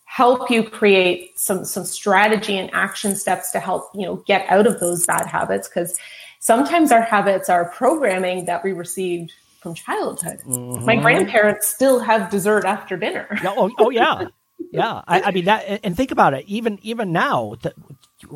help 0.04 0.50
you 0.50 0.62
create 0.62 1.38
some 1.38 1.64
some 1.64 1.84
strategy 1.84 2.56
and 2.56 2.70
action 2.72 3.16
steps 3.16 3.50
to 3.52 3.60
help 3.60 3.90
you 3.94 4.06
know 4.06 4.16
get 4.26 4.48
out 4.48 4.66
of 4.66 4.80
those 4.80 5.06
bad 5.06 5.26
habits 5.26 5.68
because 5.68 5.98
sometimes 6.40 6.92
our 6.92 7.02
habits 7.02 7.48
are 7.48 7.70
programming 7.70 8.46
that 8.46 8.64
we 8.64 8.72
received 8.72 9.32
from 9.60 9.74
childhood. 9.74 10.40
Mm-hmm. 10.46 10.84
My 10.84 10.96
grandparents 10.96 11.66
still 11.66 11.98
have 11.98 12.30
dessert 12.30 12.64
after 12.64 12.96
dinner. 12.96 13.26
Oh, 13.44 13.70
oh 13.78 13.90
yeah, 13.90 14.28
yeah. 14.70 15.02
I, 15.06 15.22
I 15.22 15.30
mean 15.30 15.46
that, 15.46 15.80
and 15.82 15.96
think 15.96 16.10
about 16.10 16.34
it. 16.34 16.44
Even 16.46 16.78
even 16.82 17.12
now, 17.12 17.56
the, 17.62 17.74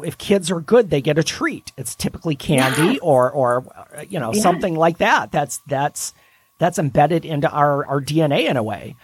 if 0.04 0.18
kids 0.18 0.50
are 0.50 0.60
good, 0.60 0.90
they 0.90 1.00
get 1.00 1.18
a 1.18 1.24
treat. 1.24 1.72
It's 1.76 1.94
typically 1.94 2.36
candy 2.36 2.98
or 3.00 3.30
or 3.30 3.64
uh, 3.96 4.02
you 4.08 4.18
know 4.18 4.32
Yeah. 4.32 4.40
something 4.42 4.74
like 4.74 4.98
that. 4.98 5.32
That's 5.32 5.58
that's 5.66 6.12
that's 6.58 6.78
embedded 6.78 7.24
into 7.24 7.50
our 7.50 7.86
our 7.86 8.00
DNA 8.00 8.48
in 8.48 8.56
a 8.56 8.62
way. 8.62 8.96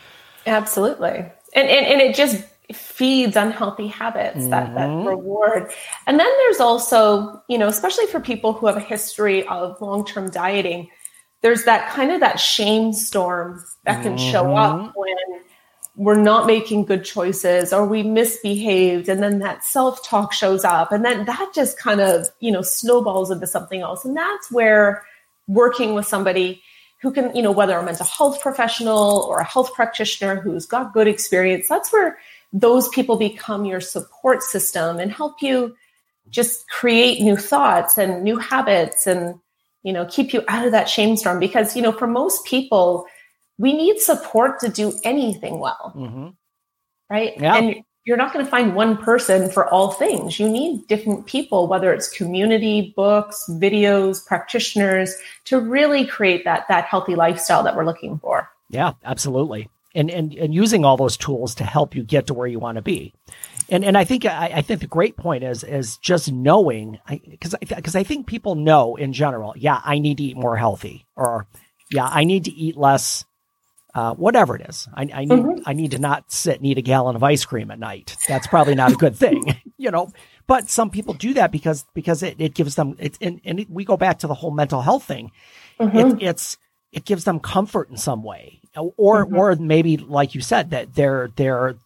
Absolutely. 0.47 1.11
And, 1.57 1.69
and, 1.69 1.87
and 1.87 2.01
it 2.01 2.15
just 2.15 2.45
feeds 2.73 3.37
unhealthy 3.37 3.87
habits 3.87 4.49
that, 4.49 4.75
that 4.75 4.89
reward. 5.07 5.71
And 6.07 6.19
then 6.19 6.27
there's 6.39 6.61
also, 6.61 7.43
you 7.49 7.59
know, 7.59 7.69
especially 7.69 8.07
for 8.07 8.21
people 8.21 8.53
who 8.53 8.67
have 8.67 8.77
a 8.77 8.81
history 8.81 9.47
of 9.47 9.81
long 9.81 10.05
term 10.05 10.31
dieting, 10.31 10.89
there's 11.43 11.65
that 11.65 11.91
kind 11.91 12.11
of 12.11 12.21
that 12.21 12.41
shame 12.41 12.93
storm 12.93 13.63
that 13.85 14.03
can 14.03 14.17
show 14.17 14.57
up 14.57 14.93
when 14.97 15.15
we're 15.97 16.21
not 16.21 16.47
making 16.47 16.85
good 16.85 17.05
choices 17.05 17.73
or 17.73 17.87
we 17.87 18.03
misbehaved 18.03 19.09
and 19.09 19.23
then 19.23 19.39
that 19.39 19.63
self-talk 19.63 20.33
shows 20.33 20.65
up 20.65 20.91
and 20.91 21.05
then 21.05 21.25
that 21.25 21.53
just 21.55 21.79
kind 21.79 22.01
of 22.01 22.27
you 22.41 22.51
know 22.51 22.63
snowballs 22.63 23.31
into 23.31 23.47
something 23.47 23.81
else. 23.81 24.05
And 24.05 24.17
that's 24.17 24.51
where 24.51 25.05
working 25.47 25.95
with 25.95 26.07
somebody 26.07 26.63
who 27.01 27.13
can 27.13 27.35
you 27.35 27.43
know 27.43 27.53
whether 27.53 27.79
a 27.79 27.85
mental 27.85 28.07
health 28.07 28.41
professional 28.41 29.27
or 29.29 29.39
a 29.39 29.45
health 29.45 29.75
practitioner 29.75 30.41
who's 30.41 30.67
got 30.67 30.95
good 30.95 31.07
experience 31.07 31.69
that's 31.69 31.93
where 31.93 32.17
those 32.53 32.89
people 32.89 33.17
become 33.17 33.65
your 33.65 33.81
support 33.81 34.43
system 34.43 34.99
and 34.99 35.13
help 35.13 35.43
you 35.43 35.77
just 36.31 36.69
create 36.69 37.21
new 37.21 37.37
thoughts 37.37 37.99
and 37.99 38.23
new 38.23 38.39
habits 38.39 39.07
and 39.07 39.39
you 39.83 39.93
know 39.93 40.07
keep 40.07 40.33
you 40.33 40.43
out 40.49 40.65
of 40.65 40.73
that 40.73 40.89
shame 40.89 41.17
storm. 41.17 41.39
Because 41.39 41.77
you 41.77 41.83
know 41.83 41.93
for 41.93 42.07
most 42.07 42.45
people 42.45 43.07
we 43.59 43.73
need 43.73 43.99
support 44.01 44.59
to 44.61 44.69
do 44.69 44.93
anything 45.05 45.59
well 45.61 45.93
Mm-hmm. 45.97 46.29
right 47.11 47.33
Yeah. 47.39 47.57
and 47.57 47.77
you're 48.07 48.19
not 48.19 48.35
going 48.35 48.45
to 48.45 48.51
find 48.51 48.75
one 48.75 48.99
person 48.99 49.51
for 49.51 49.67
all 49.73 49.91
things 49.93 50.39
you 50.39 50.49
need 50.49 50.87
different 50.89 51.27
people 51.27 51.67
whether 51.69 51.93
it's 51.93 52.09
community 52.09 52.93
books 52.97 53.45
videos 53.51 54.25
practitioners 54.27 55.15
to 55.45 55.59
really 55.61 56.05
create 56.07 56.45
that 56.45 56.65
that 56.69 56.85
healthy 56.85 57.15
lifestyle 57.15 57.63
that 57.63 57.77
we're 57.77 57.87
looking 57.87 58.19
for 58.19 58.49
Yeah, 58.71 58.93
absolutely. 59.05 59.69
And 59.95 60.11
and 60.11 60.35
and 60.35 60.53
using 60.53 60.85
all 60.85 60.97
those 60.97 61.17
tools 61.17 61.55
to 61.57 61.65
help 61.65 61.95
you 61.95 62.03
get 62.03 62.27
to 62.27 62.35
where 62.35 62.49
you 62.49 62.59
want 62.59 62.77
to 62.77 62.83
be. 62.83 63.15
And 63.69 63.85
and 63.85 63.97
I 63.97 64.03
think 64.03 64.25
I, 64.27 64.51
I 64.57 64.63
think 64.63 64.81
the 64.81 64.89
great 64.89 65.17
point 65.17 65.45
is 65.45 65.63
is 65.63 65.99
just 65.99 66.33
knowing 66.33 66.99
because 67.09 67.55
because 67.61 67.95
I, 67.95 68.03
think 68.03 68.27
people 68.27 68.57
know 68.57 68.97
in 68.97 69.13
general. 69.13 69.55
Yeah, 69.57 69.81
I 69.85 70.01
need 70.01 70.17
to 70.17 70.25
eat 70.25 70.37
more 70.37 70.57
healthy, 70.57 71.07
or 71.15 71.47
yeah, 71.93 72.09
I 72.11 72.25
need 72.25 72.45
to 72.47 72.51
eat 72.51 72.77
less. 72.77 73.25
Uh, 73.95 74.13
whatever 74.15 74.57
it 74.57 74.69
is, 74.69 74.89
I, 74.93 75.03
I 75.03 75.25
need 75.25 75.31
mm-hmm. 75.31 75.63
I 75.67 75.73
need 75.73 75.93
to 75.93 76.01
not 76.01 76.33
sit 76.33 76.57
and 76.57 76.67
eat 76.67 76.79
a 76.79 76.83
gallon 76.83 77.15
of 77.15 77.23
ice 77.23 77.45
cream 77.45 77.71
at 77.71 77.79
night. 77.79 78.17
That's 78.27 78.49
probably 78.49 78.75
not 78.75 78.93
a 78.93 78.97
good 78.97 79.15
thing, 79.15 79.55
you 79.79 79.93
know. 79.93 80.11
But 80.49 80.69
some 80.69 80.91
people 80.91 81.15
do 81.15 81.35
that 81.35 81.53
because 81.53 81.85
because 81.95 82.23
it, 82.25 82.35
it 82.41 82.55
gives 82.55 82.75
them 82.75 82.97
it's 82.99 83.19
and, 83.21 83.41
and 83.45 83.61
it, 83.61 83.71
we 83.71 83.85
go 83.85 83.97
back 83.97 84.19
to 84.19 84.27
the 84.27 84.35
whole 84.35 84.51
mental 84.51 84.83
health 84.83 85.05
thing. 85.05 85.31
It, 85.79 85.85
mm-hmm. 85.85 86.19
it's 86.21 86.59
it 86.93 87.05
gives 87.05 87.25
them 87.25 87.39
comfort 87.39 87.89
in 87.89 87.97
some 87.97 88.25
way, 88.25 88.61
or 88.77 89.25
mm-hmm. 89.25 89.37
or 89.37 89.55
maybe 89.57 89.97
like 89.97 90.35
you 90.35 90.41
said 90.41 90.71
that 90.71 90.95
they're 90.95 91.31
they're 91.37 91.77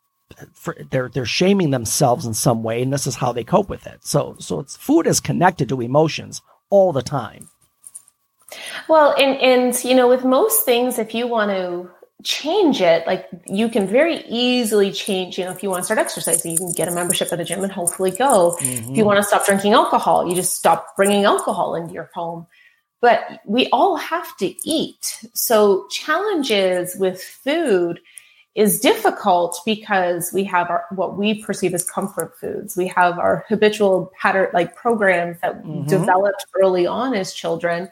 for, 0.53 0.77
they're 0.91 1.09
they're 1.09 1.27
shaming 1.27 1.71
themselves 1.71 2.27
in 2.27 2.35
some 2.35 2.63
way, 2.63 2.83
and 2.83 2.93
this 2.93 3.07
is 3.07 3.17
how 3.17 3.33
they 3.33 3.45
cope 3.45 3.69
with 3.69 3.87
it. 3.87 4.05
So 4.07 4.37
so 4.39 4.61
it's 4.61 4.77
food 4.77 5.07
is 5.07 5.21
connected 5.21 5.69
to 5.69 5.81
emotions 5.81 6.43
all 6.71 6.93
the 6.93 7.03
time. 7.03 7.49
Well, 8.89 9.15
and 9.19 9.39
and 9.39 9.85
you 9.85 9.95
know, 9.95 10.09
with 10.09 10.25
most 10.25 10.65
things, 10.65 10.99
if 10.99 11.15
you 11.15 11.27
want 11.27 11.51
to 11.51 11.91
change 12.25 12.81
it, 12.81 13.07
like 13.07 13.29
you 13.47 13.69
can 13.69 13.87
very 13.87 14.25
easily 14.27 14.91
change. 14.91 15.39
You 15.39 15.45
know, 15.45 15.53
if 15.53 15.63
you 15.63 15.71
want 15.71 15.83
to 15.83 15.85
start 15.85 16.01
exercising, 16.01 16.53
you 16.53 16.59
can 16.59 16.73
get 16.73 16.89
a 16.89 16.91
membership 16.91 17.33
at 17.33 17.39
the 17.39 17.45
gym 17.45 17.63
and 17.63 17.73
hopefully 17.73 18.11
go. 18.11 18.57
Mm-hmm. 18.61 18.93
If 18.93 18.97
you 18.97 19.05
want 19.05 19.19
to 19.19 19.23
stop 19.23 19.47
drinking 19.47 19.75
alcohol, 19.75 20.29
you 20.29 20.35
just 20.35 20.57
stop 20.57 20.97
bringing 20.97 21.25
alcohol 21.25 21.75
into 21.75 21.95
your 21.95 22.11
home. 22.15 22.47
But 23.01 23.41
we 23.47 23.69
all 23.73 23.97
have 23.97 24.37
to 24.39 24.55
eat. 24.69 25.25
So 25.33 25.87
challenges 25.89 26.97
with 26.99 27.23
food 27.23 28.01
is 28.57 28.81
difficult 28.81 29.61
because 29.65 30.33
we 30.33 30.43
have 30.43 30.69
our 30.69 30.85
what 30.91 31.17
we 31.17 31.41
perceive 31.45 31.75
as 31.75 31.89
comfort 31.89 32.37
foods. 32.41 32.77
We 32.77 32.89
have 32.89 33.17
our 33.21 33.45
habitual 33.49 34.11
pattern 34.21 34.49
like 34.53 34.75
programs 34.75 35.39
that 35.43 35.63
mm-hmm. 35.63 35.87
developed 35.87 36.45
early 36.61 36.85
on 36.85 37.15
as 37.15 37.33
children 37.33 37.89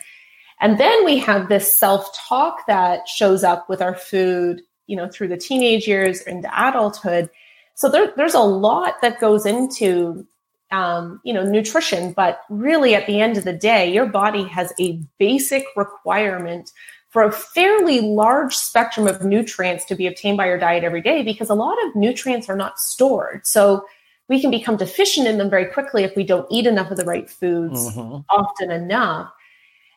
and 0.60 0.78
then 0.78 1.04
we 1.04 1.18
have 1.18 1.48
this 1.48 1.76
self 1.76 2.16
talk 2.16 2.66
that 2.66 3.08
shows 3.08 3.44
up 3.44 3.68
with 3.68 3.82
our 3.82 3.94
food, 3.94 4.62
you 4.86 4.96
know, 4.96 5.08
through 5.08 5.28
the 5.28 5.36
teenage 5.36 5.86
years 5.86 6.22
into 6.22 6.48
adulthood. 6.48 7.30
So 7.74 7.88
there, 7.88 8.12
there's 8.16 8.34
a 8.34 8.40
lot 8.40 8.94
that 9.02 9.20
goes 9.20 9.44
into, 9.44 10.26
um, 10.70 11.20
you 11.24 11.34
know, 11.34 11.42
nutrition, 11.42 12.12
but 12.12 12.40
really 12.48 12.94
at 12.94 13.06
the 13.06 13.20
end 13.20 13.36
of 13.36 13.44
the 13.44 13.52
day, 13.52 13.92
your 13.92 14.06
body 14.06 14.44
has 14.44 14.72
a 14.80 15.00
basic 15.18 15.64
requirement 15.76 16.72
for 17.10 17.22
a 17.22 17.32
fairly 17.32 18.00
large 18.00 18.54
spectrum 18.54 19.06
of 19.06 19.24
nutrients 19.24 19.84
to 19.86 19.94
be 19.94 20.06
obtained 20.06 20.36
by 20.36 20.46
your 20.46 20.58
diet 20.58 20.84
every 20.84 21.00
day 21.00 21.22
because 21.22 21.50
a 21.50 21.54
lot 21.54 21.76
of 21.86 21.96
nutrients 21.96 22.48
are 22.48 22.56
not 22.56 22.78
stored. 22.78 23.46
So 23.46 23.86
we 24.28 24.40
can 24.40 24.50
become 24.50 24.76
deficient 24.76 25.26
in 25.26 25.38
them 25.38 25.50
very 25.50 25.66
quickly 25.66 26.04
if 26.04 26.16
we 26.16 26.24
don't 26.24 26.46
eat 26.50 26.66
enough 26.66 26.90
of 26.90 26.96
the 26.96 27.04
right 27.04 27.28
foods 27.28 27.94
mm-hmm. 27.94 28.18
often 28.30 28.70
enough. 28.70 29.30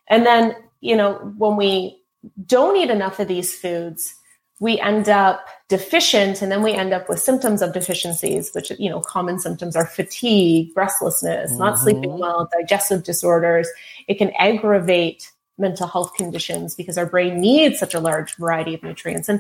And 0.10 0.26
then, 0.26 0.56
you 0.82 0.95
know, 0.95 1.13
when 1.38 1.56
we 1.56 2.02
don't 2.45 2.76
eat 2.78 2.89
enough 2.89 3.19
of 3.19 3.28
these 3.28 3.58
foods, 3.58 4.15
we 4.60 4.80
end 4.80 5.08
up 5.08 5.45
deficient 5.69 6.41
and 6.41 6.52
then 6.52 6.62
we 6.62 6.74
end 6.74 6.93
up 6.93 7.08
with 7.08 7.19
symptoms 7.19 7.62
of 7.62 7.74
deficiencies 7.74 8.52
which 8.54 8.72
you 8.78 8.89
know 8.89 9.00
common 9.00 9.39
symptoms 9.39 9.76
are 9.76 9.86
fatigue 9.86 10.72
restlessness 10.76 11.52
mm-hmm. 11.52 11.60
not 11.60 11.80
sleeping 11.80 12.17
well 12.17 12.50
digestive 12.58 13.04
disorders 13.04 13.69
it 14.08 14.15
can 14.15 14.32
aggravate 14.32 15.32
mental 15.58 15.88
health 15.88 16.13
conditions 16.15 16.76
because 16.76 16.98
our 16.98 17.06
brain 17.06 17.39
needs 17.39 17.80
such 17.80 17.93
a 17.93 18.00
large 18.00 18.36
variety 18.36 18.74
of 18.74 18.84
nutrients 18.84 19.30
and 19.30 19.39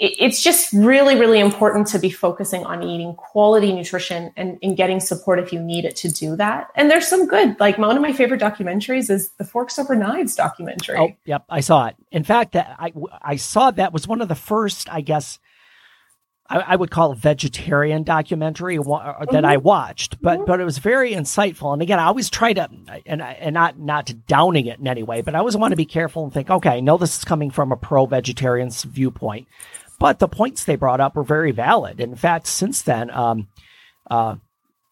it's 0.00 0.40
just 0.40 0.72
really, 0.72 1.16
really 1.16 1.40
important 1.40 1.88
to 1.88 1.98
be 1.98 2.08
focusing 2.08 2.64
on 2.64 2.84
eating 2.84 3.14
quality 3.14 3.72
nutrition 3.72 4.32
and, 4.36 4.56
and, 4.62 4.76
getting 4.76 5.00
support 5.00 5.40
if 5.40 5.52
you 5.52 5.60
need 5.60 5.84
it 5.84 5.96
to 5.96 6.08
do 6.08 6.36
that. 6.36 6.70
And 6.76 6.88
there's 6.88 7.08
some 7.08 7.26
good, 7.26 7.58
like 7.58 7.78
one 7.78 7.96
of 7.96 8.02
my 8.02 8.12
favorite 8.12 8.40
documentaries 8.40 9.10
is 9.10 9.30
the 9.38 9.44
Forks 9.44 9.76
Over 9.76 9.96
Knives 9.96 10.36
documentary. 10.36 10.98
Oh, 10.98 11.16
yep, 11.24 11.44
I 11.48 11.60
saw 11.60 11.86
it. 11.86 11.96
In 12.12 12.22
fact, 12.22 12.54
I 12.54 12.92
I 13.20 13.36
saw 13.36 13.72
that 13.72 13.92
was 13.92 14.06
one 14.06 14.20
of 14.20 14.28
the 14.28 14.36
first, 14.36 14.88
I 14.88 15.00
guess, 15.00 15.40
I, 16.48 16.58
I 16.60 16.76
would 16.76 16.92
call 16.92 17.10
it 17.10 17.18
vegetarian 17.18 18.04
documentary 18.04 18.76
that 18.76 18.84
mm-hmm. 18.84 19.44
I 19.44 19.56
watched, 19.56 20.22
but 20.22 20.36
mm-hmm. 20.36 20.46
but 20.46 20.60
it 20.60 20.64
was 20.64 20.78
very 20.78 21.12
insightful. 21.12 21.72
And 21.72 21.82
again, 21.82 21.98
I 21.98 22.04
always 22.04 22.30
try 22.30 22.52
to 22.52 22.68
and 23.04 23.20
and 23.20 23.52
not 23.52 23.80
not 23.80 24.12
downing 24.28 24.66
it 24.66 24.78
in 24.78 24.86
any 24.86 25.02
way, 25.02 25.22
but 25.22 25.34
I 25.34 25.40
always 25.40 25.56
want 25.56 25.72
to 25.72 25.76
be 25.76 25.86
careful 25.86 26.22
and 26.22 26.32
think, 26.32 26.50
okay, 26.50 26.70
I 26.70 26.80
know 26.80 26.98
this 26.98 27.18
is 27.18 27.24
coming 27.24 27.50
from 27.50 27.72
a 27.72 27.76
pro 27.76 28.06
vegetarian's 28.06 28.84
viewpoint 28.84 29.48
but 29.98 30.18
the 30.18 30.28
points 30.28 30.64
they 30.64 30.76
brought 30.76 31.00
up 31.00 31.16
were 31.16 31.24
very 31.24 31.52
valid. 31.52 32.00
In 32.00 32.14
fact, 32.14 32.46
since 32.46 32.82
then, 32.82 33.10
um, 33.10 33.48
uh, 34.10 34.36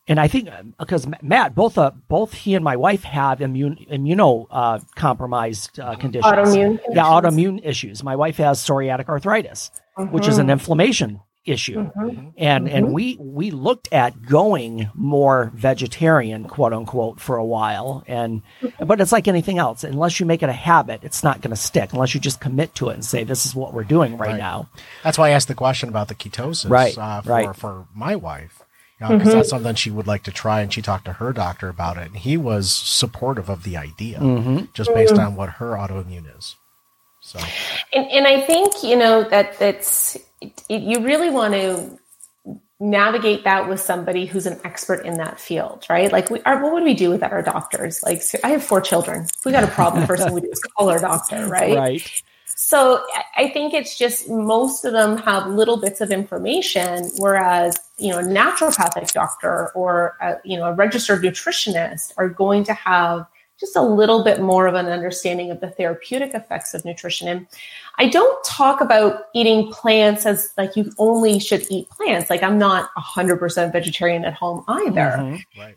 and 0.09 0.21
I 0.21 0.29
think 0.29 0.49
because 0.79 1.07
uh, 1.07 1.11
Matt, 1.23 1.55
both 1.55 1.79
uh, 1.79 1.91
both 2.09 2.33
he 2.33 2.55
and 2.55 2.65
my 2.65 2.77
wife 2.77 3.03
have 3.03 3.41
immune 3.41 3.87
immuno 3.91 4.47
uh, 4.51 4.79
compromised 4.95 5.81
uh, 5.81 5.97
conditions. 5.97 6.33
Autoimmune. 6.33 6.81
Yeah, 6.91 7.05
autoimmune 7.05 7.61
issues. 7.65 8.05
My 8.05 8.15
wife 8.15 8.37
has 8.37 8.65
psoriatic 8.65 9.09
arthritis, 9.09 9.71
mm-hmm. 9.99 10.13
which 10.13 10.29
is 10.29 10.39
an 10.39 10.49
inflammation 10.49 11.21
issue. 11.47 11.79
Mm-hmm. 11.79 12.29
And 12.37 12.67
mm-hmm. 12.67 12.77
and 12.77 12.93
we 12.93 13.17
we 13.19 13.51
looked 13.51 13.89
at 13.93 14.23
going 14.23 14.91
more 14.95 15.51
vegetarian, 15.55 16.47
quote 16.49 16.73
unquote, 16.73 17.21
for 17.21 17.37
a 17.37 17.45
while. 17.45 18.05
And 18.07 18.43
but 18.85 19.01
it's 19.01 19.13
like 19.13 19.29
anything 19.29 19.59
else. 19.59 19.85
Unless 19.85 20.21
you 20.21 20.27
make 20.27 20.43
it 20.43 20.49
a 20.49 20.53
habit, 20.53 21.01
it's 21.05 21.25
not 21.25 21.41
going 21.41 21.51
to 21.51 21.57
stick. 21.57 21.93
Unless 21.93 22.15
you 22.15 22.21
just 22.21 22.41
commit 22.41 22.75
to 22.77 22.91
it 22.91 22.95
and 22.95 23.05
say, 23.05 23.25
"This 23.25 23.47
is 23.47 23.55
what 23.55 23.73
we're 23.73 23.85
doing 23.85 24.19
right, 24.19 24.31
right. 24.31 24.39
now." 24.39 24.69
That's 25.05 25.17
why 25.17 25.29
I 25.29 25.31
asked 25.31 25.49
the 25.49 25.55
question 25.55 25.89
about 25.89 26.09
the 26.09 26.15
ketosis. 26.15 26.69
Right. 26.69 26.97
Uh, 26.97 27.23
for, 27.23 27.31
right. 27.31 27.57
For 27.57 27.87
my 27.95 28.17
wife. 28.17 28.63
Because 28.99 29.11
you 29.11 29.17
know, 29.19 29.25
mm-hmm. 29.25 29.37
that's 29.37 29.51
something 29.51 29.75
she 29.75 29.91
would 29.91 30.07
like 30.07 30.23
to 30.23 30.31
try, 30.31 30.63
and 30.63 30.73
she 30.73 30.81
talked 30.81 31.05
to 31.05 31.13
her 31.15 31.35
doctor 31.35 31.69
about 31.69 31.99
it, 31.99 32.07
and 32.07 32.17
he 32.17 32.39
was 32.39 32.73
supportive 32.73 33.51
of 33.51 33.63
the 33.63 33.77
idea, 33.77 34.19
mm-hmm. 34.19 34.65
just 34.73 34.93
based 34.95 35.13
mm-hmm. 35.13 35.27
on 35.27 35.37
what 35.37 35.51
her 35.51 35.73
autoimmune 35.73 36.35
is. 36.39 36.57
So, 37.21 37.39
and, 37.93 38.07
and 38.11 38.27
I 38.27 38.41
think 38.41 38.83
you 38.83 38.97
know 38.97 39.25
that 39.25 39.59
that's 39.59 40.17
it, 40.47 40.65
it, 40.69 40.83
you 40.83 41.05
really 41.05 41.31
want 41.31 41.55
to 41.55 41.99
navigate 42.79 43.45
that 43.45 43.69
with 43.69 43.81
somebody 43.81 44.27
who's 44.27 44.47
an 44.47 44.61
expert 44.65 45.05
in 45.07 45.15
that 45.15 45.41
field, 45.41 45.87
right? 45.89 46.13
Like, 46.13 46.31
we 46.31 46.41
are, 46.43 46.63
what 46.63 46.73
would 46.73 46.85
we 46.85 46.95
do 46.95 47.11
without 47.11 47.33
our 47.33 47.43
doctors? 47.43 48.03
Like, 48.03 48.23
I 48.45 48.51
have 48.51 48.63
four 48.63 48.81
children. 48.81 49.23
If 49.23 49.45
we 49.45 49.53
got 49.53 49.65
a 49.65 49.69
problem, 49.69 50.07
first 50.07 50.23
thing 50.25 50.33
we 50.33 50.43
do 50.43 50.51
is 50.51 50.61
call 50.77 50.91
our 50.91 51.01
doctor, 51.01 51.47
right? 51.47 51.77
Right. 51.77 52.23
So 52.59 53.05
I 53.37 53.51
think 53.51 53.75
it's 53.75 53.99
just 53.99 54.31
most 54.31 54.87
of 54.87 54.93
them 54.93 55.19
have 55.19 55.47
little 55.47 55.77
bits 55.77 56.01
of 56.01 56.11
information, 56.11 57.11
whereas 57.19 57.77
you 57.99 58.11
know 58.11 58.19
a 58.19 58.23
naturopathic 58.23 59.13
doctor 59.13 59.71
or 59.75 60.17
a, 60.23 60.37
you 60.43 60.57
know 60.57 60.65
a 60.65 60.73
registered 60.73 61.23
nutritionist 61.23 62.13
are 62.17 62.31
going 62.31 62.65
to 62.65 62.73
have 62.73 63.27
just 63.59 63.77
a 63.77 63.83
little 63.83 64.23
bit 64.23 64.41
more 64.41 64.67
of 64.67 64.75
an 64.75 64.87
understanding 64.87 65.51
of 65.51 65.61
the 65.61 65.71
therapeutic 65.71 66.35
effects 66.35 66.75
of 66.75 66.85
nutrition. 66.85 67.29
And 67.29 67.47
I 67.99 68.09
don't 68.09 68.45
talk 68.45 68.81
about 68.81 69.29
eating 69.35 69.71
plants 69.73 70.27
as 70.27 70.51
like 70.59 70.77
you 70.77 70.93
only 70.99 71.39
should 71.39 71.67
eat 71.71 71.89
plants. 71.91 72.29
Like 72.29 72.43
I'm 72.43 72.59
not 72.59 72.91
100% 72.97 73.73
vegetarian 73.73 74.25
at 74.25 74.35
home 74.35 74.65
either. 74.69 75.17
Mm-hmm. 75.19 75.61
Right. 75.61 75.77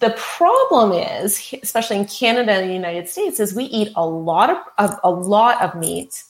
The 0.00 0.10
problem 0.18 0.92
is, 0.92 1.54
especially 1.62 1.98
in 1.98 2.06
Canada 2.06 2.52
and 2.52 2.68
the 2.68 2.74
United 2.74 3.08
States, 3.08 3.38
is 3.38 3.54
we 3.54 3.64
eat 3.64 3.92
a 3.94 4.06
lot 4.06 4.50
of, 4.50 4.58
of 4.78 4.98
a 5.04 5.10
lot 5.10 5.62
of 5.62 5.76
meat. 5.76 6.24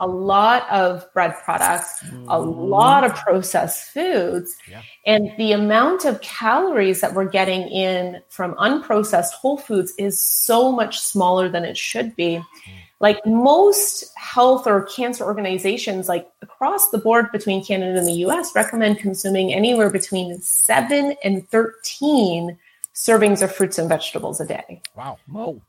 A 0.00 0.06
lot 0.06 0.68
of 0.70 1.12
bread 1.12 1.34
products, 1.44 2.04
a 2.28 2.38
lot 2.38 3.04
of 3.04 3.14
processed 3.14 3.90
foods, 3.90 4.56
yeah. 4.70 4.82
and 5.06 5.30
the 5.38 5.52
amount 5.52 6.04
of 6.04 6.20
calories 6.20 7.00
that 7.00 7.14
we're 7.14 7.28
getting 7.28 7.62
in 7.68 8.20
from 8.28 8.54
unprocessed 8.54 9.32
whole 9.32 9.58
foods 9.58 9.92
is 9.98 10.22
so 10.22 10.70
much 10.70 10.98
smaller 10.98 11.48
than 11.48 11.64
it 11.64 11.76
should 11.76 12.14
be. 12.16 12.36
Mm 12.36 12.72
like 13.00 13.24
most 13.24 14.04
health 14.16 14.66
or 14.66 14.82
cancer 14.84 15.24
organizations 15.24 16.08
like 16.08 16.28
across 16.42 16.90
the 16.90 16.98
board 16.98 17.30
between 17.32 17.64
canada 17.64 17.98
and 17.98 18.06
the 18.06 18.12
us 18.12 18.54
recommend 18.54 18.98
consuming 18.98 19.52
anywhere 19.52 19.90
between 19.90 20.38
7 20.40 21.14
and 21.22 21.48
13 21.48 22.58
servings 22.94 23.42
of 23.42 23.54
fruits 23.54 23.78
and 23.78 23.88
vegetables 23.88 24.40
a 24.40 24.46
day 24.46 24.82
wow 24.96 25.16
whoa 25.28 25.60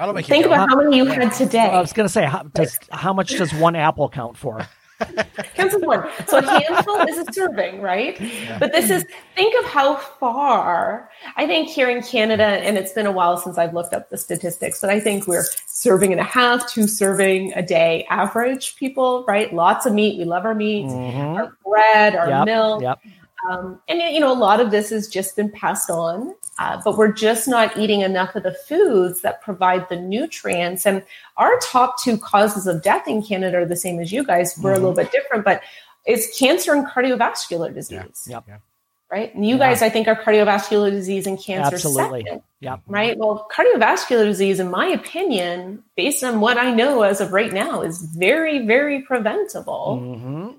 That'll 0.00 0.14
make 0.14 0.24
Think 0.24 0.46
about 0.46 0.70
how 0.70 0.76
many 0.76 0.96
you 0.96 1.04
had 1.04 1.30
today. 1.34 1.58
I 1.58 1.78
was 1.78 1.92
going 1.92 2.06
to 2.06 2.12
say, 2.12 2.24
how, 2.24 2.44
does, 2.44 2.78
how 2.90 3.12
much 3.12 3.36
does 3.36 3.52
one 3.52 3.76
apple 3.76 4.08
count 4.08 4.34
for? 4.34 4.66
Counts 5.54 5.74
as 5.74 5.82
one. 5.82 6.08
So 6.26 6.38
a 6.38 6.42
handful 6.42 6.96
is 7.02 7.18
a 7.18 7.30
serving, 7.30 7.82
right? 7.82 8.18
Yeah. 8.18 8.58
But 8.58 8.72
this 8.72 8.88
is 8.88 9.04
think 9.36 9.54
of 9.62 9.70
how 9.70 9.96
far. 9.96 11.10
I 11.36 11.46
think 11.46 11.68
here 11.68 11.90
in 11.90 12.02
Canada, 12.02 12.44
and 12.44 12.78
it's 12.78 12.94
been 12.94 13.04
a 13.04 13.12
while 13.12 13.36
since 13.36 13.58
I've 13.58 13.74
looked 13.74 13.92
up 13.92 14.08
the 14.08 14.16
statistics, 14.16 14.80
but 14.80 14.88
I 14.88 15.00
think 15.00 15.26
we're 15.26 15.44
serving 15.66 16.12
and 16.12 16.20
a 16.20 16.24
half, 16.24 16.66
two 16.66 16.86
serving 16.86 17.52
a 17.52 17.62
day 17.62 18.06
average 18.08 18.76
people, 18.76 19.26
right? 19.28 19.52
Lots 19.54 19.84
of 19.84 19.92
meat. 19.92 20.18
We 20.18 20.24
love 20.24 20.46
our 20.46 20.54
meat, 20.54 20.86
mm-hmm. 20.86 21.18
our 21.18 21.56
bread, 21.62 22.16
our 22.16 22.28
yep. 22.28 22.46
milk. 22.46 22.82
Yep. 22.82 23.00
Um, 23.48 23.80
and 23.88 24.00
you 24.00 24.20
know, 24.20 24.32
a 24.32 24.34
lot 24.34 24.60
of 24.60 24.70
this 24.70 24.90
has 24.90 25.08
just 25.08 25.36
been 25.36 25.50
passed 25.50 25.90
on, 25.90 26.34
uh, 26.58 26.80
but 26.84 26.98
we're 26.98 27.12
just 27.12 27.48
not 27.48 27.76
eating 27.78 28.00
enough 28.02 28.34
of 28.34 28.42
the 28.42 28.52
foods 28.52 29.22
that 29.22 29.40
provide 29.40 29.88
the 29.88 29.96
nutrients. 29.96 30.86
And 30.86 31.02
our 31.36 31.58
top 31.60 32.02
two 32.02 32.18
causes 32.18 32.66
of 32.66 32.82
death 32.82 33.08
in 33.08 33.22
Canada 33.22 33.58
are 33.58 33.66
the 33.66 33.76
same 33.76 33.98
as 34.00 34.12
you 34.12 34.24
guys. 34.24 34.58
We're 34.60 34.74
mm-hmm. 34.74 34.84
a 34.84 34.88
little 34.88 35.04
bit 35.04 35.12
different, 35.12 35.44
but 35.44 35.62
it's 36.04 36.38
cancer 36.38 36.74
and 36.74 36.86
cardiovascular 36.86 37.72
disease. 37.72 38.26
Yeah. 38.28 38.40
Yep. 38.46 38.62
Right. 39.10 39.34
And 39.34 39.44
you 39.44 39.56
yeah. 39.56 39.70
guys, 39.70 39.82
I 39.82 39.88
think, 39.88 40.06
are 40.06 40.14
cardiovascular 40.14 40.90
disease 40.90 41.26
and 41.26 41.36
cancer. 41.36 41.74
Absolutely. 41.74 42.22
Second, 42.22 42.42
yeah. 42.60 42.76
Right. 42.86 43.18
Well, 43.18 43.48
cardiovascular 43.52 44.24
disease, 44.24 44.60
in 44.60 44.70
my 44.70 44.86
opinion, 44.86 45.82
based 45.96 46.22
on 46.22 46.40
what 46.40 46.58
I 46.58 46.72
know 46.72 47.02
as 47.02 47.20
of 47.20 47.32
right 47.32 47.52
now, 47.52 47.82
is 47.82 48.02
very, 48.02 48.64
very 48.66 49.02
preventable. 49.02 49.98
Mm-hmm. 50.00 50.50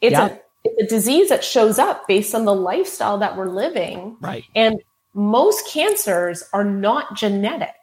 It's 0.00 0.16
a 0.16 0.40
it's 0.76 0.92
a 0.92 0.96
disease 0.96 1.28
that 1.28 1.44
shows 1.44 1.78
up 1.78 2.06
based 2.08 2.34
on 2.34 2.44
the 2.44 2.54
lifestyle 2.54 3.18
that 3.18 3.36
we're 3.36 3.48
living. 3.48 4.16
Right. 4.20 4.44
And 4.54 4.80
most 5.14 5.66
cancers 5.68 6.44
are 6.52 6.64
not 6.64 7.16
genetic, 7.16 7.74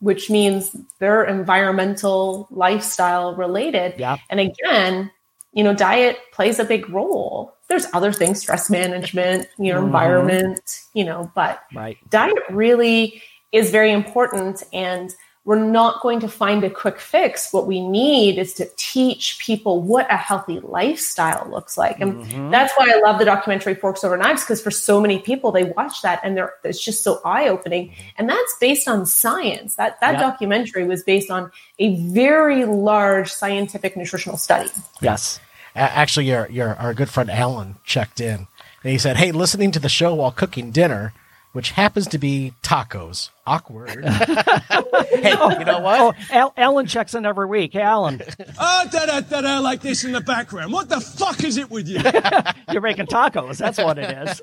which 0.00 0.30
means 0.30 0.76
they're 0.98 1.24
environmental, 1.24 2.46
lifestyle 2.50 3.34
related. 3.36 3.94
Yeah. 3.98 4.16
And 4.28 4.40
again, 4.40 5.10
you 5.52 5.64
know, 5.64 5.74
diet 5.74 6.18
plays 6.32 6.58
a 6.58 6.64
big 6.64 6.88
role. 6.90 7.52
there's 7.68 7.86
other 7.94 8.12
things, 8.12 8.40
stress 8.42 8.68
management, 8.68 9.48
your 9.56 9.80
Mhm. 9.80 9.86
environment, 9.86 10.80
you 10.92 11.02
know, 11.02 11.32
but 11.34 11.62
Right. 11.74 11.96
diet 12.10 12.38
really 12.50 13.22
is 13.52 13.70
very 13.70 13.90
important 13.90 14.62
and 14.70 15.14
we're 15.46 15.62
not 15.62 16.00
going 16.00 16.20
to 16.20 16.28
find 16.28 16.64
a 16.64 16.70
quick 16.70 16.98
fix. 16.98 17.52
What 17.52 17.66
we 17.66 17.86
need 17.86 18.38
is 18.38 18.54
to 18.54 18.68
teach 18.76 19.38
people 19.38 19.82
what 19.82 20.10
a 20.10 20.16
healthy 20.16 20.58
lifestyle 20.60 21.46
looks 21.50 21.76
like. 21.76 22.00
And 22.00 22.24
Mhm. 22.24 22.50
that's 22.50 22.72
why 22.76 22.90
I 22.90 23.00
love 23.00 23.18
the 23.18 23.26
documentary 23.26 23.74
Forks 23.74 24.02
Over 24.04 24.16
Knives 24.16 24.42
because 24.42 24.62
for 24.62 24.70
so 24.70 25.00
many 25.02 25.18
people 25.18 25.52
they 25.52 25.64
watch 25.64 26.00
that 26.02 26.20
and 26.24 26.34
they're 26.36 26.54
it's 26.64 26.82
just 26.82 27.02
so 27.04 27.20
eye-opening. 27.26 27.92
And 28.16 28.28
that's 28.28 28.56
based 28.58 28.88
on 28.88 29.04
science. 29.04 29.74
That 29.74 30.00
that 30.00 30.14
Yeah. 30.14 30.20
documentary 30.20 30.84
was 30.86 31.02
based 31.02 31.30
on 31.30 31.50
a 31.78 31.94
very 32.06 32.64
large 32.64 33.30
scientific 33.30 33.96
nutritional 33.98 34.38
study. 34.38 34.70
Yes. 35.02 35.40
Actually, 35.76 36.26
your 36.26 36.48
your 36.50 36.74
our 36.76 36.94
good 36.94 37.10
friend 37.10 37.30
Alan 37.30 37.76
checked 37.84 38.20
in, 38.20 38.46
and 38.82 38.92
he 38.92 38.96
said, 38.96 39.16
"Hey, 39.16 39.30
listening 39.32 39.72
to 39.72 39.80
the 39.80 39.88
show 39.90 40.14
while 40.14 40.30
cooking 40.30 40.70
dinner, 40.70 41.12
which 41.54 41.70
happens 41.70 42.06
to 42.08 42.18
be 42.18 42.52
tacos. 42.62 43.30
Awkward. 43.46 44.02
hey, 44.06 45.30
you 45.58 45.64
know 45.66 45.80
what? 45.80 46.00
Oh, 46.00 46.12
Al- 46.30 46.54
Alan 46.56 46.86
checks 46.86 47.12
in 47.14 47.26
every 47.26 47.44
week. 47.46 47.74
Hey, 47.74 47.82
Alan, 47.82 48.22
Ah, 48.58 48.88
da 48.90 49.04
da 49.04 49.20
da 49.20 49.42
da, 49.42 49.58
like 49.58 49.82
this 49.82 50.02
in 50.02 50.12
the 50.12 50.22
background. 50.22 50.72
What 50.72 50.88
the 50.88 50.98
fuck 50.98 51.44
is 51.44 51.58
it 51.58 51.70
with 51.70 51.86
you? 51.86 52.00
you're 52.72 52.80
making 52.80 53.04
tacos. 53.04 53.58
That's 53.58 53.76
what 53.76 53.98
it 53.98 54.10
is. 54.28 54.40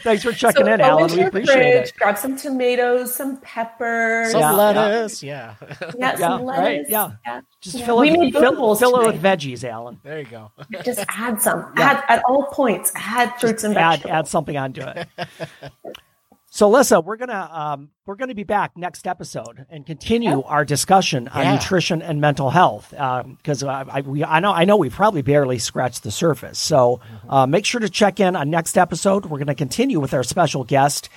Thanks 0.00 0.22
for 0.22 0.32
checking 0.32 0.64
So 0.64 0.72
in, 0.72 0.80
Alan. 0.80 1.10
We 1.12 1.18
your 1.18 1.28
appreciate 1.28 1.54
fridge, 1.54 1.88
it. 1.90 1.94
Grab 1.98 2.16
some 2.16 2.36
tomatoes, 2.38 3.14
some 3.14 3.36
peppers, 3.42 4.32
Some 4.32 4.40
Yeah, 4.40 4.52
lettuce. 4.52 5.22
Yeah. 5.22 5.54
yeah, 5.60 5.90
Yeah, 5.98 6.16
some 6.16 6.46
right, 6.46 6.60
lettuce. 6.86 6.88
yeah. 6.90 7.40
Just 7.60 7.76
Yeah. 7.76 7.84
fill 7.86 7.98
we 7.98 8.08
it, 8.10 8.18
made 8.18 8.32
fill, 8.32 8.56
bowls 8.56 8.80
fill 8.80 8.98
it 9.00 9.06
with 9.06 9.16
today. 9.16 9.36
veggies, 9.36 9.64
Alan. 9.68 10.00
There 10.02 10.20
you 10.20 10.24
go. 10.26 10.50
Just 10.82 11.04
add 11.10 11.42
some. 11.42 11.72
Yeah. 11.76 11.90
Add 11.90 12.04
at 12.08 12.22
all 12.26 12.44
points. 12.46 12.90
Add 12.96 13.38
fruits 13.38 13.64
and 13.64 13.76
Add 13.76 13.90
vegetables. 14.00 14.12
add 14.14 14.28
something 14.28 14.56
onto 14.56 14.80
it. 14.80 15.08
So, 16.56 16.70
Lissa, 16.70 17.00
we're 17.00 17.16
gonna 17.16 17.50
um, 17.52 17.90
we're 18.06 18.14
gonna 18.14 18.32
be 18.32 18.44
back 18.44 18.76
next 18.76 19.08
episode 19.08 19.66
and 19.70 19.84
continue 19.84 20.40
our 20.42 20.64
discussion 20.64 21.26
on 21.26 21.42
Yeah. 21.42 21.54
nutrition 21.54 22.00
and 22.00 22.20
mental 22.20 22.50
health 22.50 22.90
because 22.90 23.64
I, 23.64 23.84
I, 23.90 24.00
we 24.02 24.22
I 24.22 24.38
know 24.38 24.52
I 24.52 24.64
know 24.64 24.76
we 24.76 24.88
probably 24.88 25.22
barely 25.22 25.58
scratched 25.58 26.04
the 26.04 26.12
surface. 26.12 26.60
So, 26.60 27.00
uh, 27.28 27.48
make 27.48 27.66
sure 27.66 27.80
to 27.80 27.88
check 27.88 28.20
in 28.20 28.36
on 28.36 28.50
next 28.50 28.78
episode. 28.78 29.24
We're 29.26 29.38
going 29.38 29.48
to 29.48 29.56
continue 29.56 29.98
with 29.98 30.14
our 30.14 30.22
special 30.22 30.62
guest 30.62 31.08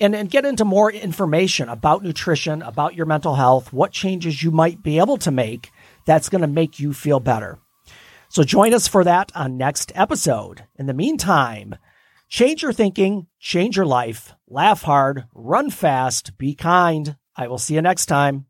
and 0.00 0.16
and 0.16 0.30
get 0.30 0.46
into 0.46 0.64
more 0.64 0.90
information 0.90 1.68
about 1.68 2.02
nutrition, 2.02 2.62
about 2.62 2.94
your 2.94 3.04
mental 3.04 3.34
health, 3.34 3.74
what 3.74 3.92
changes 3.92 4.42
you 4.42 4.50
might 4.50 4.82
be 4.82 4.98
able 4.98 5.18
to 5.18 5.30
make 5.30 5.72
that's 6.06 6.30
going 6.30 6.40
to 6.40 6.48
make 6.48 6.80
you 6.80 6.94
feel 6.94 7.20
better. 7.20 7.58
So, 8.30 8.44
join 8.44 8.72
us 8.72 8.88
for 8.88 9.04
that 9.04 9.30
on 9.34 9.58
next 9.58 9.92
episode. 9.94 10.64
In 10.78 10.86
the 10.86 10.94
meantime. 10.94 11.74
Change 12.28 12.62
your 12.62 12.72
thinking, 12.72 13.28
change 13.38 13.76
your 13.76 13.86
life, 13.86 14.34
laugh 14.48 14.82
hard, 14.82 15.26
run 15.34 15.70
fast, 15.70 16.36
be 16.38 16.54
kind. 16.54 17.16
I 17.36 17.46
will 17.48 17.58
see 17.58 17.74
you 17.74 17.82
next 17.82 18.06
time. 18.06 18.46